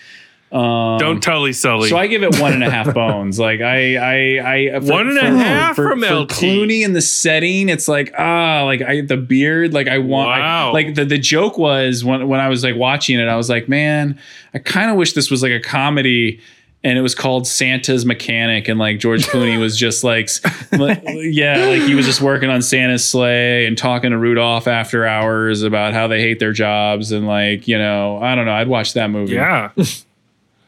[0.54, 1.88] um, Don't Tully Sully.
[1.88, 3.38] so I give it one and a half bones.
[3.38, 6.28] Like I, I, I One and a half from LT.
[6.28, 7.68] Clooney in the setting.
[7.68, 9.74] It's like ah, like I the beard.
[9.74, 10.30] Like I want.
[10.30, 10.72] I- Wow.
[10.72, 13.68] like the the joke was when when I was like watching it, I was like,
[13.68, 14.18] man,
[14.54, 16.40] I kind of wish this was like a comedy.
[16.86, 20.28] And it was called Santa's Mechanic, and like George Clooney was just like,
[20.72, 25.62] yeah, like he was just working on Santa's sleigh and talking to Rudolph after hours
[25.62, 28.92] about how they hate their jobs, and like you know, I don't know, I'd watch
[28.94, 29.32] that movie.
[29.32, 29.70] yeah.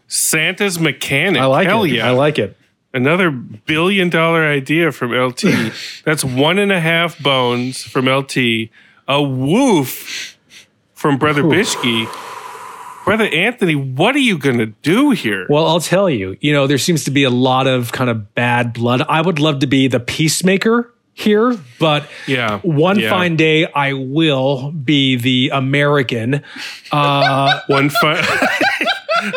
[0.09, 1.41] Santa's mechanic.
[1.41, 1.93] I like Hell it.
[1.93, 2.07] yeah.
[2.07, 2.57] I like it.
[2.95, 5.73] Another billion dollar idea from LT.
[6.05, 8.37] That's one and a half bones from LT.
[9.09, 10.39] A woof
[10.95, 12.07] from Brother Bishki.
[13.05, 15.47] Brother Anthony, what are you going to do here?
[15.49, 18.35] Well, I'll tell you, you know, there seems to be a lot of kind of
[18.35, 19.03] bad blood.
[19.09, 22.59] I would love to be the peacemaker here, but Yeah.
[22.61, 23.11] one yeah.
[23.11, 26.43] fine day I will be the American.
[26.91, 28.25] Uh, One fine.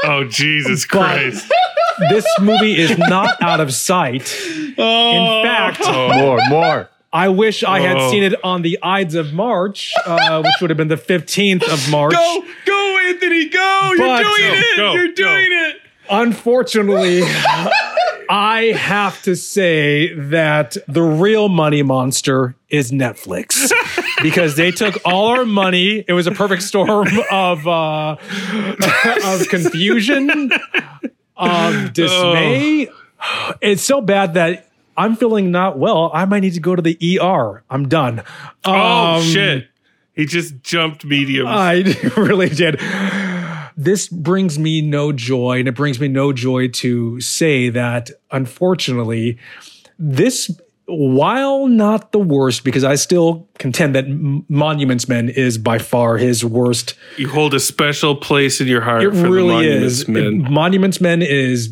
[0.03, 1.51] oh, Jesus Christ.
[2.09, 4.33] this movie is not out of sight.
[4.45, 4.75] In
[5.43, 6.89] fact, More, more.
[7.11, 8.11] I wish I had Oh.
[8.11, 11.89] seen it on the Ides of March, uh, which would have been the 15th of
[11.89, 12.13] March.
[12.13, 13.91] Go, go, Anthony, go!
[13.97, 14.77] You're doing Go, it!
[14.77, 15.13] go, You're go.
[15.15, 15.77] doing it!
[16.11, 17.21] Unfortunately,
[18.31, 23.71] I have to say that the real money monster is Netflix
[24.21, 26.05] because they took all our money.
[26.07, 28.17] It was a perfect storm of uh,
[29.25, 30.51] of confusion,
[31.35, 32.87] of dismay.
[33.61, 36.11] It's so bad that I'm feeling not well.
[36.13, 37.63] I might need to go to the ER.
[37.69, 38.21] I'm done.
[38.65, 39.67] oh Um, shit!
[40.13, 41.49] He just jumped mediums.
[41.49, 41.81] I
[42.17, 42.79] really did.
[43.81, 49.37] This brings me no joy, and it brings me no joy to say that, unfortunately,
[49.97, 50.51] this,
[50.85, 54.03] while not the worst, because I still contend that
[54.49, 56.95] Monuments Men is by far his worst.
[57.15, 60.07] you hold a special place in your heart It for the really Monuments is.
[60.09, 60.51] Men.
[60.51, 61.69] Monuments Men is,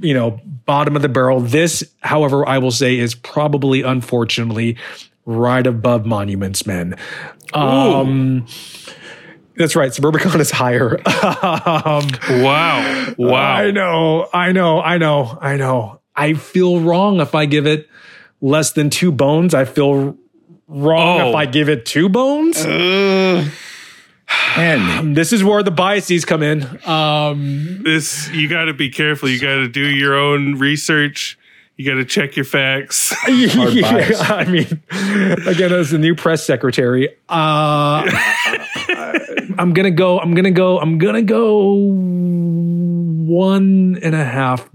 [0.00, 1.40] you know, bottom of the barrel.
[1.40, 4.76] This, however, I will say is probably, unfortunately,
[5.24, 6.94] right above Monuments Men.
[7.54, 8.46] Um,
[9.58, 9.90] that's right.
[9.90, 10.98] Suburbicon is higher.
[11.06, 12.08] um,
[12.42, 13.14] Wow!
[13.18, 13.54] Wow!
[13.56, 16.00] I know, I know, I know, I know.
[16.16, 17.88] I feel wrong if I give it
[18.40, 19.54] less than two bones.
[19.54, 20.16] I feel
[20.66, 21.28] wrong Oh.
[21.30, 22.64] if I give it two bones.
[24.56, 26.62] And this is where the biases come in.
[26.86, 29.28] Um, this you got to be careful.
[29.28, 31.37] You got to do your own research.
[31.80, 33.14] You got to check your facts.
[33.28, 33.54] yeah,
[34.30, 34.66] I mean,
[35.46, 38.02] again, as the new press secretary, uh,
[39.56, 40.18] I'm gonna go.
[40.18, 40.80] I'm gonna go.
[40.80, 41.74] I'm gonna go
[43.26, 44.68] one and a half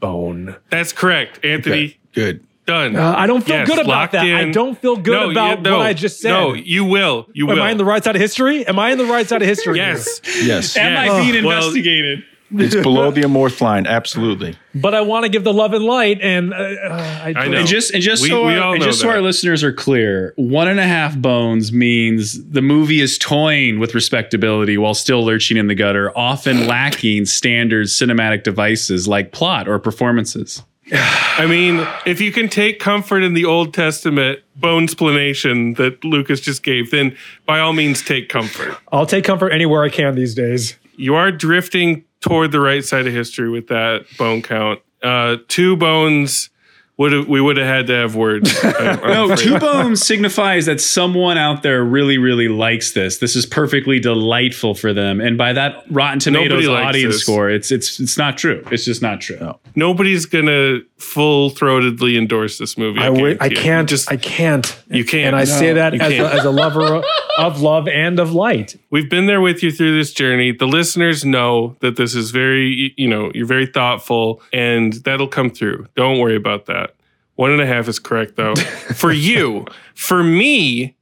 [0.00, 0.56] bone.
[0.70, 1.98] That's correct, Anthony.
[2.14, 2.44] good.
[2.66, 2.96] Done.
[2.96, 4.24] Uh, I don't feel Yes, good about locked that.
[4.26, 6.30] I don't feel good No, about you- no, what I just said.
[6.32, 7.26] No, you will.
[7.32, 7.62] You Am will.
[7.62, 8.66] I in the right side of history?
[8.66, 9.78] Am I in the right side of history?
[9.78, 10.20] yes.
[10.42, 10.76] Yes.
[10.76, 11.10] Am Yes.
[11.10, 12.24] I being Well, investigated?
[12.50, 13.86] It's below the amorph line.
[13.86, 14.56] Absolutely.
[14.74, 17.58] But I want to give the love and light, and uh, I, I know.
[17.58, 19.16] And just and just We- so we our, all and know just so that.
[19.16, 23.94] our listeners are clear, one and a half bones means the movie is toying with
[23.94, 29.78] respectability while still lurching in the gutter, often lacking standard cinematic devices like plot or
[29.78, 30.62] performances.
[30.90, 36.40] I mean, if you can take comfort in the Old Testament bone explanation that Lucas
[36.40, 38.74] just gave, then by all means take comfort.
[38.90, 40.78] I'll take comfort anywhere I can these days.
[40.96, 44.80] You are drifting toward the right side of history with that bone count.
[45.02, 46.50] Uh, two bones
[46.96, 48.52] would we would have had to have words.
[48.64, 49.38] I- I'm No, afraid.
[49.38, 53.18] two bones signifies that someone out there really, really likes this.
[53.18, 57.22] This is perfectly delightful for them, and by that Rotten Tomatoes Nobody likes audience this.
[57.22, 58.64] score, it's it's it's not true.
[58.72, 59.54] It's just not true.
[59.76, 63.00] Nobody's gonna full throatedly endorse this movie.
[63.00, 63.62] I, w- I guarantee it.
[63.62, 63.88] can't.
[63.88, 64.82] Just I can't.
[64.90, 65.28] You can't.
[65.28, 67.02] And I say that as a, as a lover
[67.38, 68.76] of love and of light.
[68.90, 70.52] We've been there with you through this journey.
[70.52, 75.50] The listeners know that this is very, you know, you're very thoughtful and that'll come
[75.50, 75.86] through.
[75.94, 76.94] Don't worry about that.
[77.36, 78.56] One and a half is correct though.
[78.98, 80.96] For you, for me,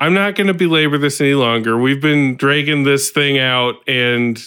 [0.00, 1.78] I'm not going to belabor this any longer.
[1.78, 4.40] We've been dragging this thing out and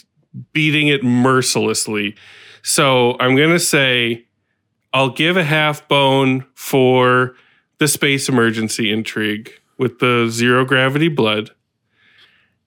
[0.51, 2.15] beating it mercilessly.
[2.63, 4.25] So I'm going to say
[4.93, 7.35] I'll give a half bone for
[7.77, 11.51] the space emergency intrigue with the zero gravity blood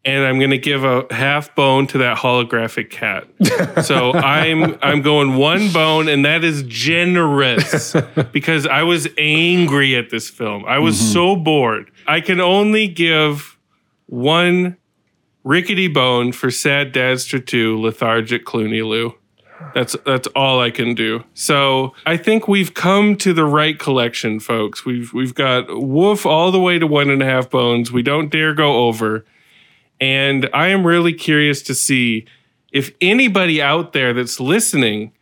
[0.05, 3.29] and I'm gonna give a half bone to that holographic cat.
[3.85, 7.95] So I'm I'm going one bone, and that is generous
[8.33, 10.65] because I was angry at this film.
[10.65, 11.13] I was mm-hmm.
[11.13, 11.91] so bored.
[12.07, 13.59] I can only give
[14.07, 14.77] one
[15.43, 19.15] rickety bone for Sad Dadster 2 lethargic Clooney Lou.
[19.75, 21.25] That's that's all I can do.
[21.35, 24.85] So I think we've come to the right collection, folks.
[24.85, 27.91] We've we've got Woof all the way to one and a half bones.
[27.93, 29.25] We don't dare go over.
[30.01, 32.27] And I am really curious to see
[32.73, 35.13] if anybody out there that's listening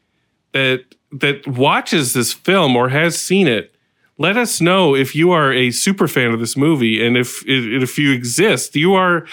[0.53, 3.74] that that watches this film or has seen it,
[4.18, 7.99] let us know if you are a super fan of this movie and if if
[7.99, 9.26] you exist, you are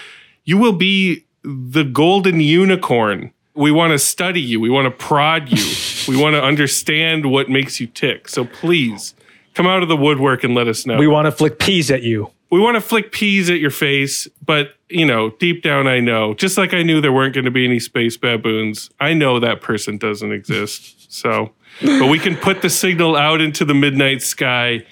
[0.44, 3.32] you will be the golden unicorn.
[3.60, 4.62] We want to study you.
[4.62, 5.66] We want to prod you.
[6.08, 8.30] we want to understand what makes you tick.
[8.30, 9.14] So please
[9.54, 12.02] come out of the woodwork and let us know We want to flick peas at
[12.02, 12.32] you.
[12.50, 16.34] we want to flick peas at your face, but you know, deep down, I know.
[16.34, 19.62] Just like I knew there weren't going to be any space baboons, I know that
[19.62, 21.12] person doesn't exist.
[21.12, 21.52] So,
[21.82, 24.86] but we can put the signal out into the midnight sky,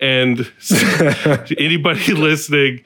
[0.00, 0.50] and
[1.58, 2.84] anybody listening,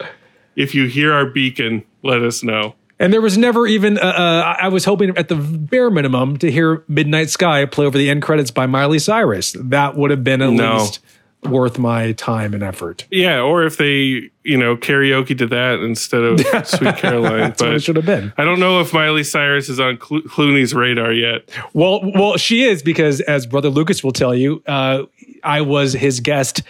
[0.56, 2.74] if you hear our beacon, let us know.
[2.98, 6.50] And there was never even, uh, uh, I was hoping at the bare minimum to
[6.50, 9.56] hear Midnight Sky play over the end credits by Miley Cyrus.
[9.58, 10.76] That would have been at No.
[10.78, 11.00] least
[11.44, 13.04] worth my time and effort.
[13.10, 16.38] Yeah, or if they, you know, karaoke to that instead of
[16.68, 17.40] Sweet Caroline.
[17.40, 18.32] That's what it should have been.
[18.38, 21.48] I don't know if Miley Cyrus is on Clo- Clooney's radar yet.
[21.72, 25.02] Well, well, she is because, as Brother Lucas will tell you, uh,
[25.42, 26.62] I was his guest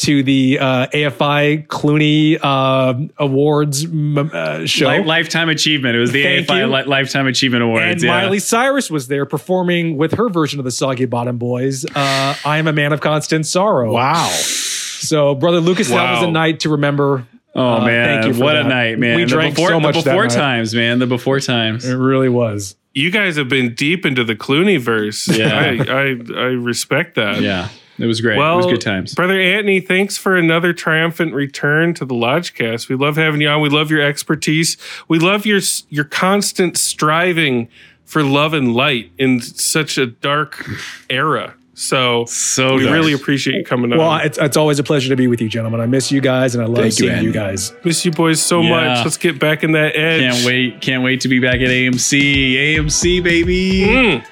[0.00, 4.88] to the uh, AFI Clooney uh, Awards m- uh, show.
[4.88, 5.96] Li- lifetime achievement.
[5.96, 6.70] It was the Thank AFI.
[6.70, 7.84] Li- Lifetime Achievement Awards.
[7.84, 8.08] and yeah.
[8.08, 11.84] Miley Cyrus was there performing with her version of the Soggy Bottom Boys.
[11.84, 13.92] Uh, I am a man of constant sorrow.
[13.92, 14.28] Wow.
[14.30, 17.26] So, brother Lucas, that was a night to remember.
[17.54, 18.66] Oh Uh, man, thank you for what that.
[18.66, 19.16] a night, man!
[19.16, 20.34] We the drank before, so much the that before night.
[20.34, 21.00] times, man.
[21.00, 21.84] The before times.
[21.84, 22.76] It really was.
[22.94, 25.26] You guys have been deep into the Clooney verse.
[25.28, 25.48] Yeah.
[25.58, 27.40] I, I, I respect that.
[27.42, 27.68] Yeah,
[28.00, 28.38] it was great.
[28.38, 29.14] Well, it was good times.
[29.14, 32.88] Brother Anthony, thanks for another triumphant return to the Lodgecast.
[32.88, 33.60] We love having you on.
[33.60, 34.76] We love your expertise.
[35.08, 37.68] We love your your constant striving
[38.04, 40.64] for love and light in such a dark
[41.08, 41.54] era.
[41.74, 42.92] So, So we dark.
[42.94, 43.98] really appreciate you coming on.
[43.98, 45.80] Well, it's, it's always a pleasure to be with you, gentlemen.
[45.80, 47.32] I miss you guys, and I love Thank you, seeing you, Andy.
[47.32, 47.72] guys.
[47.84, 48.68] Miss you boys so Yeah.
[48.96, 49.04] much.
[49.04, 50.20] Let's get back in that edge.
[50.34, 50.80] Can't wait!
[50.82, 52.54] Can't wait to be back at AMC.
[52.76, 53.80] AMC, baby.
[53.86, 54.24] Mm.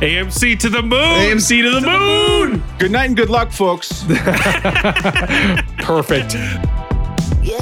[0.00, 1.00] AMC to the moon.
[1.00, 2.62] AMC to the moon.
[2.78, 4.04] Good night and good luck, folks.
[5.78, 6.34] Perfect.
[7.42, 7.60] Yeah,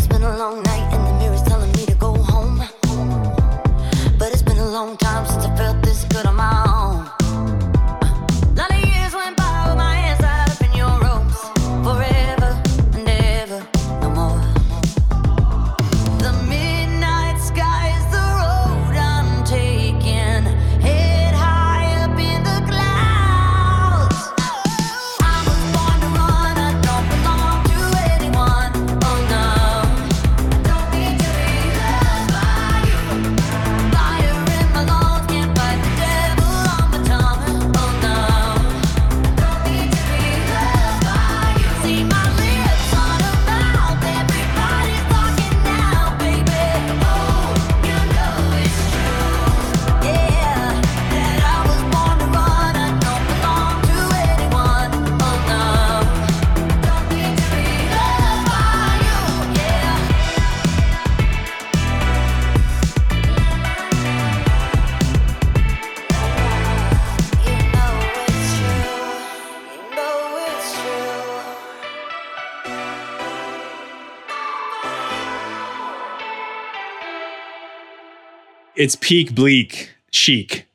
[78.85, 80.67] It's peak bleak chic.